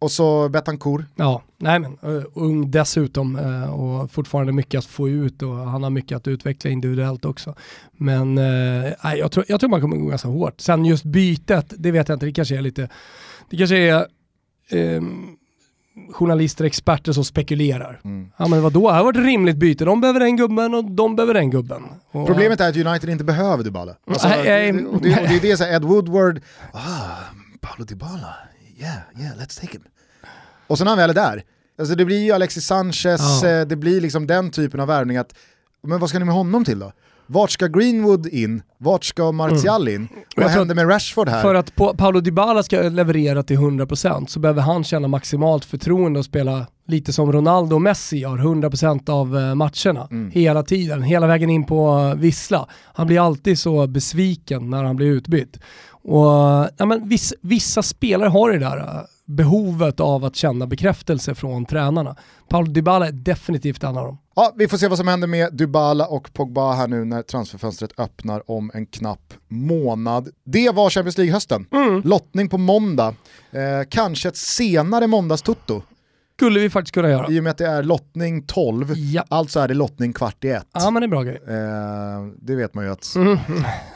[0.00, 1.04] Och så Betancourt.
[1.16, 1.98] Ja, nej men
[2.34, 3.36] ung dessutom
[3.72, 7.54] och fortfarande mycket att få ut och han har mycket att utveckla individuellt också.
[7.92, 10.60] Men uh, jag, tror, jag tror man kommer gå ganska hårt.
[10.60, 12.88] Sen just bytet, det vet jag inte, det kanske är lite,
[13.50, 14.06] det kanske är
[14.72, 15.36] um,
[16.12, 18.00] journalister, experter som spekulerar.
[18.04, 18.30] Mm.
[18.36, 21.34] Ja men vadå, här var ett rimligt byte, de behöver den gubben och de behöver
[21.34, 21.82] den gubben.
[22.10, 23.96] Och, Problemet är att United inte behöver Dybala.
[24.06, 26.40] Alltså, nej, nej, och, det, och, det, och det är det, så Ed Woodward,
[26.72, 26.80] ah,
[27.60, 28.34] Paolo Dybala,
[28.80, 29.82] yeah, yeah, let's take him.
[30.66, 31.44] Och sen när han väl är där,
[31.78, 33.48] alltså det blir ju Alexis Sanchez, ja.
[33.48, 35.34] Eh, det blir liksom den typen av värvning att,
[35.82, 36.92] men vad ska ni med honom till då?
[37.26, 38.62] Vart ska Greenwood in?
[38.78, 39.94] Vart ska Martial in?
[39.94, 40.08] Mm.
[40.36, 41.42] Vad händer med Rashford här?
[41.42, 46.24] För att Paolo Dybala ska leverera till 100% så behöver han känna maximalt förtroende och
[46.24, 50.08] spela lite som Ronaldo och Messi har 100% av eh, matcherna.
[50.10, 50.30] Mm.
[50.30, 52.68] Hela tiden, hela vägen in på Vissla.
[52.94, 55.58] Han blir alltid så besviken när han blir utbytt.
[56.06, 61.34] Och, ja, men vissa, vissa spelare har det där eh, behovet av att känna bekräftelse
[61.34, 62.16] från tränarna.
[62.48, 64.18] Paolo Dybala är definitivt en av dem.
[64.36, 67.90] Ja, vi får se vad som händer med Dybala och Pogba här nu när transferfönstret
[67.98, 70.28] öppnar om en knapp månad.
[70.44, 71.66] Det var Champions League-hösten.
[71.72, 72.02] Mm.
[72.04, 73.14] Lottning på måndag.
[73.50, 75.82] Eh, kanske ett senare måndagstutto.
[76.38, 77.30] Skulle vi faktiskt kunna göra.
[77.30, 80.48] I och med att det är lottning 12, Ja, alltså är det lottning kvart i
[80.50, 80.66] ett.
[80.74, 81.40] ja men det är bra grej.
[81.48, 83.38] Eh, det vet man ju att Mm.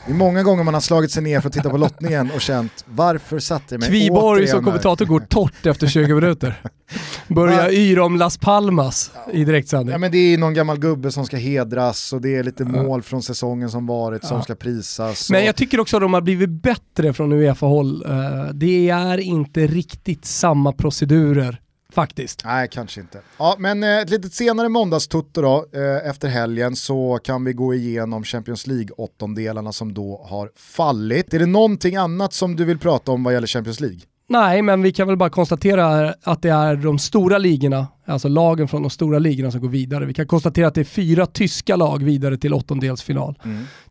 [0.05, 2.41] det är många gånger man har slagit sig ner för att titta på lottningen och
[2.41, 6.61] känt varför satte jag mig Kviborg som här?" kommentator går torrt efter 20 minuter.
[7.27, 9.91] Börjar yra om Las Palmas i direktsändning.
[9.91, 13.01] Ja, men det är någon gammal gubbe som ska hedras och det är lite mål
[13.01, 14.43] från säsongen som varit som Ja.
[14.43, 15.29] ska prisas.
[15.29, 18.05] Men jag tycker också att de har blivit bättre från Uefa-håll.
[18.09, 21.59] Eh, Det är inte riktigt samma procedurer
[21.91, 22.41] faktiskt.
[22.45, 23.21] Nej, kanske inte.
[23.37, 27.73] Ja, men eh, ett litet senare måndagstutto då, eh, efter helgen så kan vi gå
[27.73, 31.33] igenom Champions League-åttondelarna som då har fallit.
[31.33, 33.99] Är det någonting annat som du vill prata om vad gäller Champions League?
[34.31, 38.67] Nej, men vi kan väl bara konstatera att det är de stora ligorna, alltså lagen
[38.67, 40.05] från de stora ligorna som går vidare.
[40.05, 43.39] Vi kan konstatera att det är fyra tyska lag vidare till åttondelsfinal.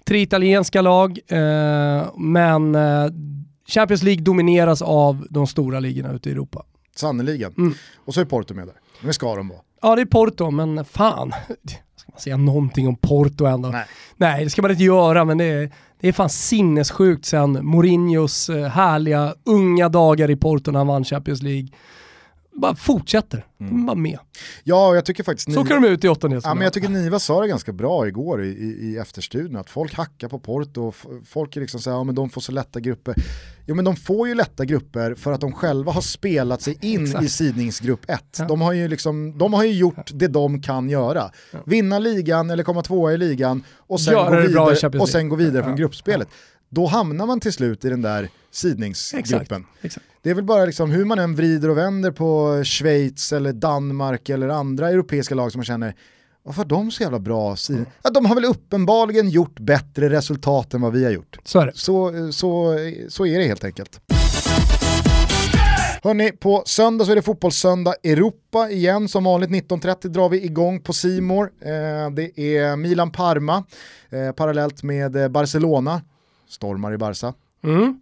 [0.04, 3.06] Tre italienska lag, eh, men eh,
[3.68, 6.64] Champions League domineras av de stora ligorna ute i Europa.
[7.00, 7.54] Sannerligen.
[7.58, 7.74] Mm.
[8.04, 8.74] Och så är Porto med där.
[9.02, 9.60] Det ska de vara.
[9.82, 11.32] Ja, det är Porto, men fan.
[11.96, 13.68] Ska man säga någonting om Porto ändå?
[13.68, 13.86] Nej.
[14.16, 15.70] Nej, det ska man inte göra, men det är,
[16.00, 21.04] det är fan sinnessjukt sen Mourinhos eh, härliga unga dagar i Porto när han vann
[21.04, 21.68] Champions League.
[22.52, 23.72] Bara fortsätter, Mm.
[23.72, 24.18] de är bara med.
[24.64, 25.52] Ja, jag tycker faktiskt...
[25.54, 26.56] Så kan de ut i Ja, åttondelsfinal.
[26.56, 29.94] men jag tycker Niva sa det ganska bra igår i, i, i efterstudion, att folk
[29.94, 30.94] hackar på Porto, och
[31.26, 33.14] folk är liksom så här, ja men de får så lätta grupper.
[33.66, 37.04] Jo men de får ju lätta grupper för att de själva har spelat sig in
[37.04, 37.24] Exakt.
[37.24, 38.20] i sidningsgrupp 1.
[38.38, 38.44] Ja.
[38.44, 41.30] De, har ju liksom, de har ju gjort det de kan göra.
[41.66, 45.56] Vinna ligan eller komma tvåa i ligan och sen, gå vidare, och sen gå vidare
[45.58, 45.64] Ja.
[45.64, 46.28] från gruppspelet.
[46.68, 49.38] Då hamnar man till slut i den där sidningsgruppen.
[49.82, 49.84] Exakt.
[49.84, 50.06] Exakt.
[50.22, 54.28] Det är väl bara liksom hur man än vrider och vänder på Schweiz eller Danmark
[54.28, 55.94] eller andra europeiska lag som man känner
[56.42, 57.86] varför har de så jävla bra sidor?
[58.02, 61.38] Ja, de har väl uppenbarligen gjort bättre resultat än vad vi har gjort.
[61.44, 61.72] Så är det.
[61.74, 62.76] Så, så,
[63.08, 64.00] så är det helt enkelt.
[66.02, 69.08] Hörni, på söndag så är det fotbollssöndag Europa igen.
[69.08, 71.50] Som vanligt 19.30 drar vi igång på Simor.
[71.60, 73.64] Eh, det är Milan-Parma
[74.10, 76.02] eh, parallellt med eh, Barcelona.
[76.48, 77.34] Stormar i Barca.
[77.64, 78.00] Mm.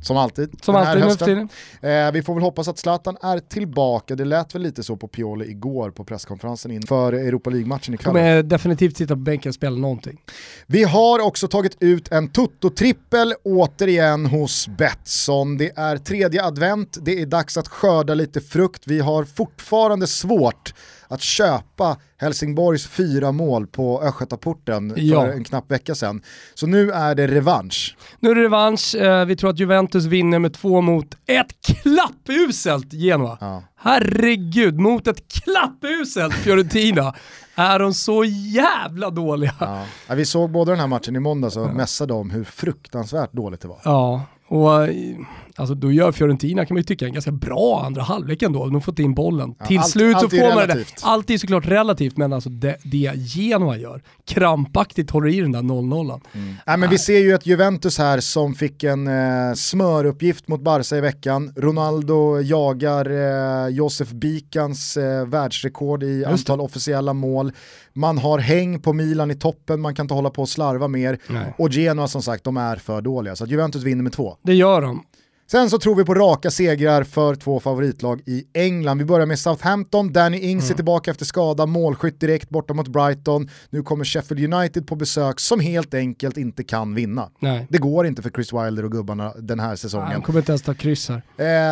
[0.00, 0.64] Som alltid.
[0.64, 1.48] Som den här alltid för hösten.
[1.90, 4.16] Eh, vi får väl hoppas att Zlatan är tillbaka.
[4.16, 8.12] Det lät väl lite så på Pioli igår på presskonferensen inför Europa League-matchen ikväll.
[8.12, 10.20] Kommer definitivt sitta på bänken och spela någonting.
[10.66, 15.58] Vi har också tagit ut en Toto-trippel återigen hos Betsson.
[15.58, 18.82] Det är tredje advent, det är dags att skörda lite frukt.
[18.86, 20.74] Vi har fortfarande svårt
[21.08, 25.20] att köpa Helsingborgs fyra mål på Östgötaporten Ja.
[25.20, 26.22] för en knapp vecka sedan.
[26.54, 27.96] Så nu är det revansch.
[28.20, 32.92] Nu är det revansch, eh, vi tror att Juventus vinner med två mot ett klappuselt
[32.92, 33.38] Genoa.
[33.40, 33.62] Ja.
[33.76, 37.14] Herregud, mot ett klappuselt Fiorentina
[37.54, 39.54] är de så jävla dåliga.
[39.60, 40.14] Ja.
[40.14, 43.68] Vi såg båda den här matchen i måndags och mässade om hur fruktansvärt dåligt det
[43.68, 43.80] var.
[43.84, 45.16] Ja, och eh,
[45.58, 48.64] alltså, då gör Fiorentina kan man ju tycka en ganska bra andra halvlek ändå.
[48.64, 49.54] De har fått in bollen.
[49.58, 50.84] Ja, Till allt- slut så får man det.
[51.02, 55.62] Allt är såklart relativt, men alltså det, det Genoa gör, krampaktigt håller i den där
[55.62, 56.20] 0-0.
[56.66, 60.96] Nej, men vi ser ju ett Juventus här som fick en eh, smöruppgift mot Barca
[60.96, 61.52] i veckan.
[61.56, 67.52] Ronaldo jagar eh, Josef Bikans eh, världsrekord i antal officiella mål.
[67.92, 71.18] Man har häng på Milan i toppen, man kan inte hålla på och slarva mer.
[71.28, 71.54] Nej.
[71.58, 73.36] Och Genoa som sagt, de är för dåliga.
[73.36, 74.36] Så att Juventus vinner med två.
[74.42, 75.02] Det gör de.
[75.50, 78.98] Sen så tror vi på raka segrar för två favoritlag i England.
[78.98, 80.72] Vi börjar med Southampton, Danny Ings Mm.
[80.72, 83.48] är tillbaka efter skada, målskytt direkt borta mot Brighton.
[83.70, 87.28] Nu kommer Sheffield United på besök som helt enkelt inte kan vinna.
[87.40, 87.66] Nej.
[87.70, 90.10] Det går inte för Chris Wilder och gubbarna den här Nej, säsongen.
[90.12, 91.22] de kommer inte ens ta kryss här.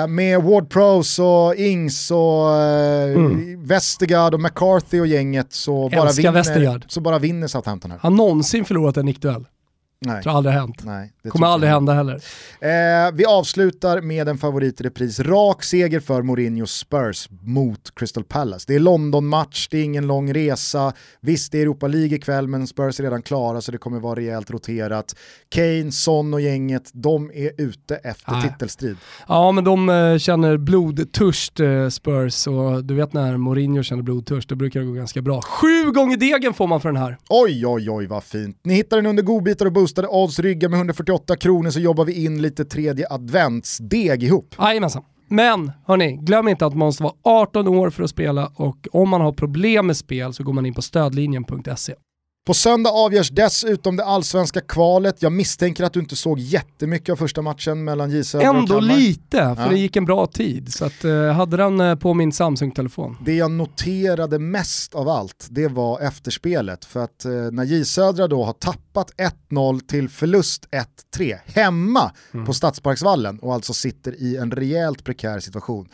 [0.02, 3.64] Eh, med Ward Prowse och Ings och eh, Mm.
[3.66, 7.98] Vestergaard och McCarthy och gänget så bara, vinner, så bara vinner Southampton här.
[7.98, 9.44] Har någonsin förlorat en nickduell?
[10.00, 10.22] Nej.
[10.22, 10.84] Tror aldrig hänt.
[10.84, 12.14] Nej, det Kommer aldrig hända heller.
[12.60, 15.20] Eh, vi avslutar med en favorit i repris.
[15.20, 18.64] Rak seger för Mourinhos Spurs mot Crystal Palace.
[18.68, 20.92] Det är London-match, det är ingen lång resa.
[21.20, 24.14] Visst, det är Europa League ikväll, men Spurs är redan klara så det kommer vara
[24.20, 25.16] rejält roterat.
[25.48, 28.42] Kane, Son och gänget, de är ute efter Nej.
[28.42, 28.96] titelstrid.
[29.28, 34.48] Ja, men de eh, känner blodtörst eh, Spurs och du vet när Mourinho känner blodtörst,
[34.48, 35.42] då brukar det gå ganska bra.
[35.42, 37.16] Sju gånger degen får man för den här.
[37.28, 38.60] Oj, oj, oj vad fint.
[38.64, 42.24] Ni hittar den under godbitar och boostade odds, ryggar med 148 kronor så jobbar vi
[42.24, 44.54] in lite tredje adventsdeg ihop.
[44.58, 45.02] Jajamensan.
[45.28, 49.08] Men hörni, glöm inte att man måste vara 18 år för att spela och om
[49.08, 51.94] man har problem med spel så går man in på stödlinjen.se.
[52.46, 55.22] På söndag avgörs dessutom det allsvenska kvalet.
[55.22, 58.74] Jag misstänker att du inte såg jättemycket av första matchen mellan J Södra och Ändå
[58.74, 58.96] Kalmar.
[58.96, 59.68] lite, för Ja.
[59.68, 60.72] det gick en bra tid.
[60.74, 63.16] Så att, eh, hade den eh, på min Samsung-telefon.
[63.24, 66.84] Det jag noterade mest av allt, det var efterspelet.
[66.84, 69.10] För att eh, när J Södra då har tappat
[69.50, 70.68] 1-0 till förlust
[71.16, 72.46] 1-3 hemma Mm.
[72.46, 75.88] på Stadsparksvallen och alltså sitter i en rejält prekär situation,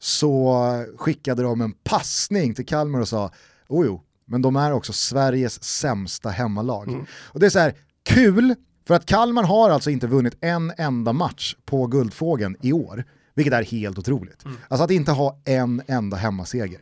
[0.00, 0.54] så
[0.96, 3.30] skickade de en passning till Kalmar och sa,
[3.68, 6.88] oh jo, men de är också Sveriges sämsta hemmalag.
[6.88, 7.06] Mm.
[7.12, 7.74] Och det är så här,
[8.04, 8.54] kul,
[8.86, 13.54] för att Kalmar har alltså inte vunnit en enda match på Guldfågeln i år, vilket
[13.54, 14.44] är helt otroligt.
[14.44, 14.56] Mm.
[14.68, 16.80] Alltså att inte ha en enda hemmaseger.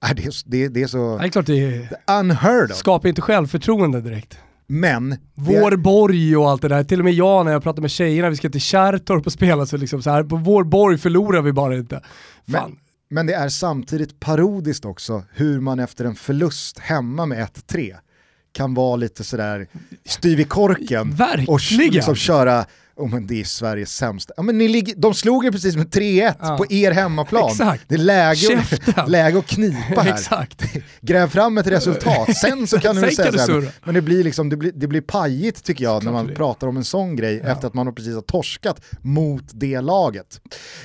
[0.00, 1.18] Är det, det, det är så...
[1.18, 2.18] Det är klart det är...
[2.20, 2.76] Unheard of.
[2.76, 4.38] Skapar inte självförtroende direkt.
[4.66, 5.16] Men...
[5.34, 5.76] Vår är...
[5.76, 6.84] borg och allt det där.
[6.84, 9.66] Till och med jag när jag pratar med tjejerna, vi ska till Kärrtorp och spela,
[9.66, 12.00] så liksom så här, på vår borg förlorar vi bara inte.
[12.52, 12.70] Fan.
[12.70, 12.78] Men,
[13.08, 17.96] men det är samtidigt parodiskt också hur man efter en förlust hemma med 1-3
[18.52, 19.66] kan vara lite sådär
[20.04, 21.48] styv i korken Verkligen.
[21.54, 24.34] och liksom köra oh, men det är Sveriges sämsta.
[24.36, 26.56] Ja, men ni ligger, de slog er precis med 3-1 ja.
[26.56, 27.50] på er hemmaplan.
[27.50, 27.84] Exakt.
[27.88, 28.64] Det är läge,
[28.96, 30.14] och, läge att knipa här.
[30.14, 30.62] Exakt.
[31.00, 33.68] Gräv fram ett resultat, sen så kan du säga kan sen.
[33.84, 36.76] Men det blir, liksom, det, blir, det blir pajigt tycker jag när man pratar om
[36.76, 37.50] en sån grej ja.
[37.50, 40.40] efter att man precis har torskat mot det laget.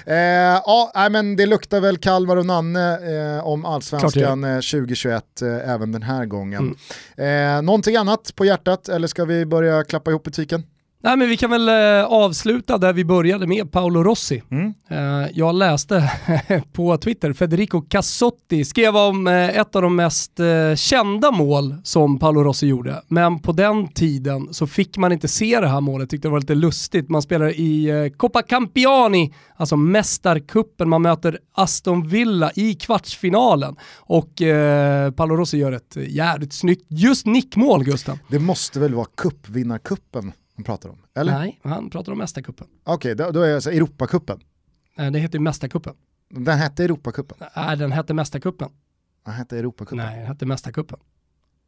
[0.06, 3.00] Eh, ja, men det luktar väl Kalmar och Nanne
[3.38, 6.76] eh, om allsvenskan 2021 eh, även den här gången.
[7.18, 7.58] Mm.
[7.58, 10.64] Eh, någonting annat på hjärtat eller ska vi börja klappa ihop betygen?
[11.04, 14.44] Nej, men vi kan väl eh, avsluta där vi började med Paolo Rossi.
[14.52, 14.74] Mm.
[14.90, 16.12] Eh, jag läste
[16.74, 20.40] på Twitter, Federico Cassotti skrev om eh, ett av de mest
[20.76, 23.02] kända mål som Paolo Rossi gjorde.
[23.08, 26.40] Men på den tiden så fick man inte se det här målet, tyckte det var
[26.40, 27.10] lite lustigt.
[27.10, 30.90] Man spelar i Coppa Campiani, alltså mästarkuppen.
[30.90, 34.30] Man möter Aston Villa i kvartsfinalen och
[35.16, 38.20] Paolo Rossi gör ett jävligt snyggt, just nickmål Gusten.
[38.28, 40.32] Det måste väl vara cupvinnarkuppen?
[40.60, 40.98] Han pratar om?
[41.16, 41.40] Eller?
[41.40, 42.68] Nej, han pratar om Mästarkuppen.
[42.84, 44.40] Okej, okay, då, då, är det alltså Europacupen.
[44.98, 45.94] Nej, det heter ju Mästarkuppen.
[46.30, 47.38] Den hette Europacupen?
[47.56, 48.70] Nej, den hette Mästarkuppen.
[49.26, 49.98] Den hette Europacupen?
[49.98, 51.00] Nej, den hette Mästarkuppen.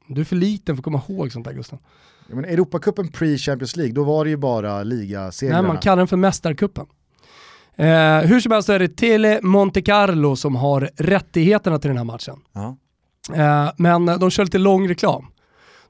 [0.08, 1.80] Du är för liten för att komma ihåg sånt där Gustav.
[2.30, 5.62] Ja, men Europacupen pre-Champions League, då var det ju bara ligasegrarna.
[5.62, 6.86] Nej, man kallar den för Mästarkuppen.
[7.76, 11.98] Eh, hur som helst så är det Tele Monte Carlo som har rättigheterna till den
[11.98, 12.40] här matchen.
[12.54, 12.78] Ja.
[13.34, 15.28] Eh, men de kör lite lång reklam.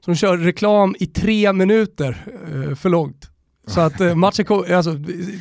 [0.04, 3.30] Så de kör reklam i tre minuter eh, för långt.
[3.66, 4.96] Så att eh, matchen, alltså,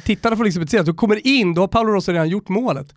[0.05, 2.49] tittarna får liksom inte se att du kommer in, då har Paolo Rossi redan gjort
[2.49, 2.95] målet.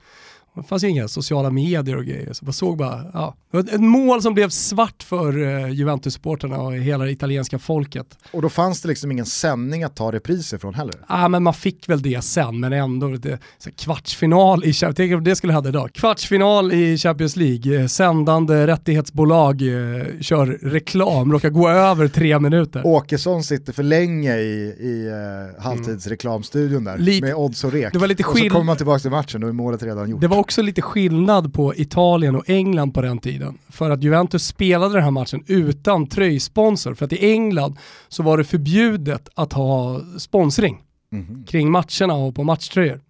[0.57, 3.35] Det fanns ju inga sociala medier och grejer, så man såg bara, ja.
[3.59, 8.19] Ett mål som blev svart för uh, Juventus-supporterna och hela det italienska folket.
[8.31, 10.95] Och då fanns det liksom ingen sändning att ta repriser från heller?
[11.01, 15.15] Ja, ah, men man fick väl det sen, men ändå, det, så kvartsfinal i Tänk
[15.15, 15.91] om det skulle hade idag.
[15.95, 22.87] Kvartsfinal i Champions League, eh, sändande rättighetsbolag eh, kör reklam, råkar gå över tre minuter.
[22.87, 25.09] Åkesson sitter för länge i, i
[25.57, 27.93] eh, halvtidsreklamstudion där, Lite, med odds och rek.
[27.93, 30.21] Det var lite och så kommer man tillbaka till matchen, då är målet redan gjort.
[30.45, 33.59] Också lite skillnad på Italien och England på den tiden.
[33.69, 36.95] För att Juventus spelade den här matchen utan tröjsponsor.
[36.95, 37.77] För att i England
[38.09, 41.45] så var det förbjudet att ha sponsring mm.
[41.45, 43.01] kring matcherna och på matchtröjor.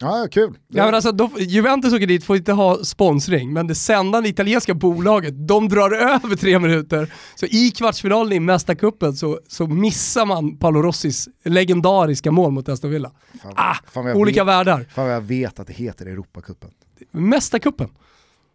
[0.00, 0.58] Ja, kul.
[0.68, 4.74] Ja, men alltså, då, Juventus åker dit får inte ha sponsring, men det sändande italienska
[4.74, 7.12] bolaget, de drar över tre minuter.
[7.34, 12.90] Så i kvartsfinalen i Mästarcupen så, så missar man Paolo Rossis legendariska mål mot Aston
[12.90, 13.12] Villa.
[13.42, 14.86] Fan, ah, fan olika vet, världar.
[14.94, 16.70] Fan vad jag vet att det heter Europacupen.
[17.10, 17.88] Mästarcupen.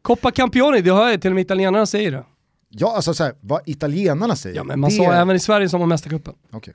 [0.02, 2.24] Coppa Campioni, det hör jag till och med italienarna säger det.
[2.70, 4.56] Ja, alltså såhär, vad italienarna säger.
[4.56, 4.95] Ja, men man det...
[4.95, 6.34] sa även i Sverige som var Mästarcupen.
[6.52, 6.74] Okej.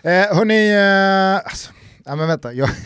[0.00, 0.12] Okay.
[0.12, 1.70] Eh, hörni, eh, alltså,
[2.04, 2.52] ja, men vänta.
[2.52, 2.70] Jag,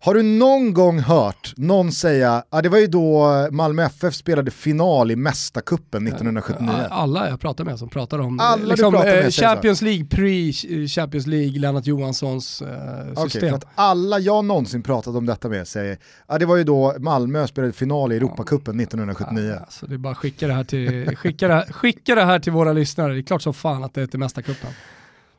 [0.00, 4.50] Har du någon gång hört någon säga, ja, det var ju då Malmö FF spelade
[4.50, 6.70] final i Mästarkuppen 1979?
[6.90, 11.60] Alla jag pratar med som pratar om Alla liksom, pratar med Champions League, pre-Champions League,
[11.60, 13.54] Lennart Johanssons eh, system.
[13.54, 17.46] Okay, alla jag någonsin pratat om detta med säger, ja, det var ju då Malmö
[17.46, 19.50] spelade final i Europacupen 1979.
[19.50, 22.38] Ja, alltså det är bara skicka det, här till, skicka, det här, skicka det här
[22.38, 24.70] till våra lyssnare, det är klart som fan att det heter Mästarkuppen.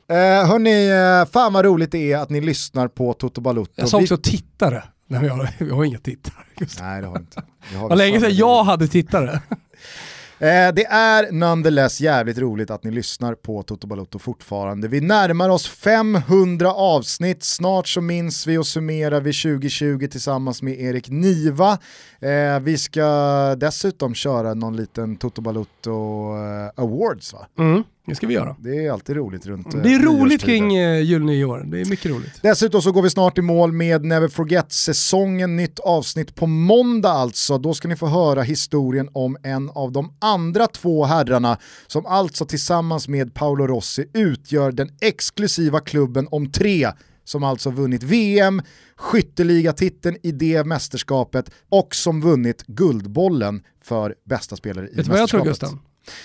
[0.10, 3.73] Eh, hörni, eh, fan vad roligt det är att ni lyssnar på Toto Balutto.
[3.76, 4.22] Jag sa också vi...
[4.22, 4.84] tittare.
[5.07, 6.34] Nej, vi har, vi har inga tittare.
[6.80, 7.44] Nej det har inte.
[7.73, 9.41] Var länge sedan jag hade tittare.
[10.41, 14.88] Eh, det är nonetheless jävligt roligt att ni lyssnar på Toto Balotto fortfarande.
[14.88, 20.81] Vi närmar oss 500 avsnitt, snart så minns vi och summerar vi 2020 tillsammans med
[20.81, 21.77] Erik Niva.
[22.19, 23.06] Eh, vi ska
[23.56, 26.31] dessutom köra någon liten Toto Balotto
[26.76, 27.48] Awards va?
[27.60, 27.84] Mm.
[28.10, 28.56] Det ska vi göra.
[28.60, 32.11] Det är alltid roligt runt Det är roligt kring uh, jul nyår, det är mycket
[32.11, 32.40] roligt.
[32.41, 37.57] Dessutom så går vi snart i mål med Never Forget-säsongen, nytt avsnitt på måndag alltså.
[37.57, 41.57] Då ska ni få höra historien om en av de andra två herrarna
[41.88, 46.88] som alltså tillsammans med Paolo Rossi utgör den exklusiva klubben om tre
[47.23, 48.61] som alltså vunnit VM,
[48.95, 55.07] skytteligatiteln i det mästerskapet och som vunnit Guldbollen för bästa spelare i Vet mästerskapet.
[55.07, 55.80] Vet du vad jag tror Gusten?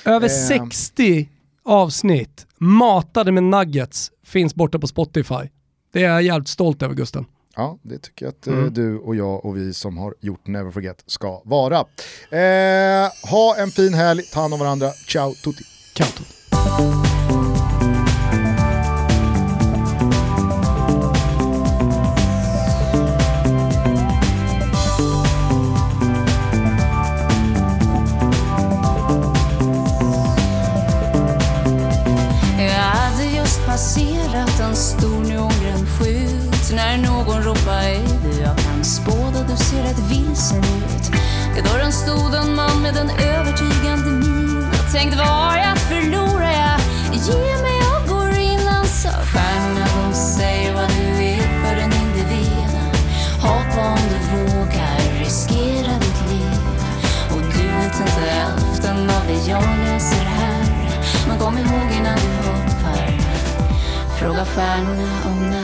[0.04, 1.28] Över eh, 60
[1.64, 5.48] avsnitt matade med nuggets finns borta på Spotify.
[5.92, 7.26] Det är jag jävligt stolt över Gusten.
[7.56, 8.74] Ja, det tycker jag att eh, Mm.
[8.74, 11.76] du och jag och vi som har gjort Never Forget ska vara.
[12.30, 15.64] Eh, ha en fin helg, ta hand om varandra, ciao tutti.
[15.94, 16.22] Kanto.
[16.50, 17.13] Jag
[64.24, 65.63] fråga stjärnorna om när.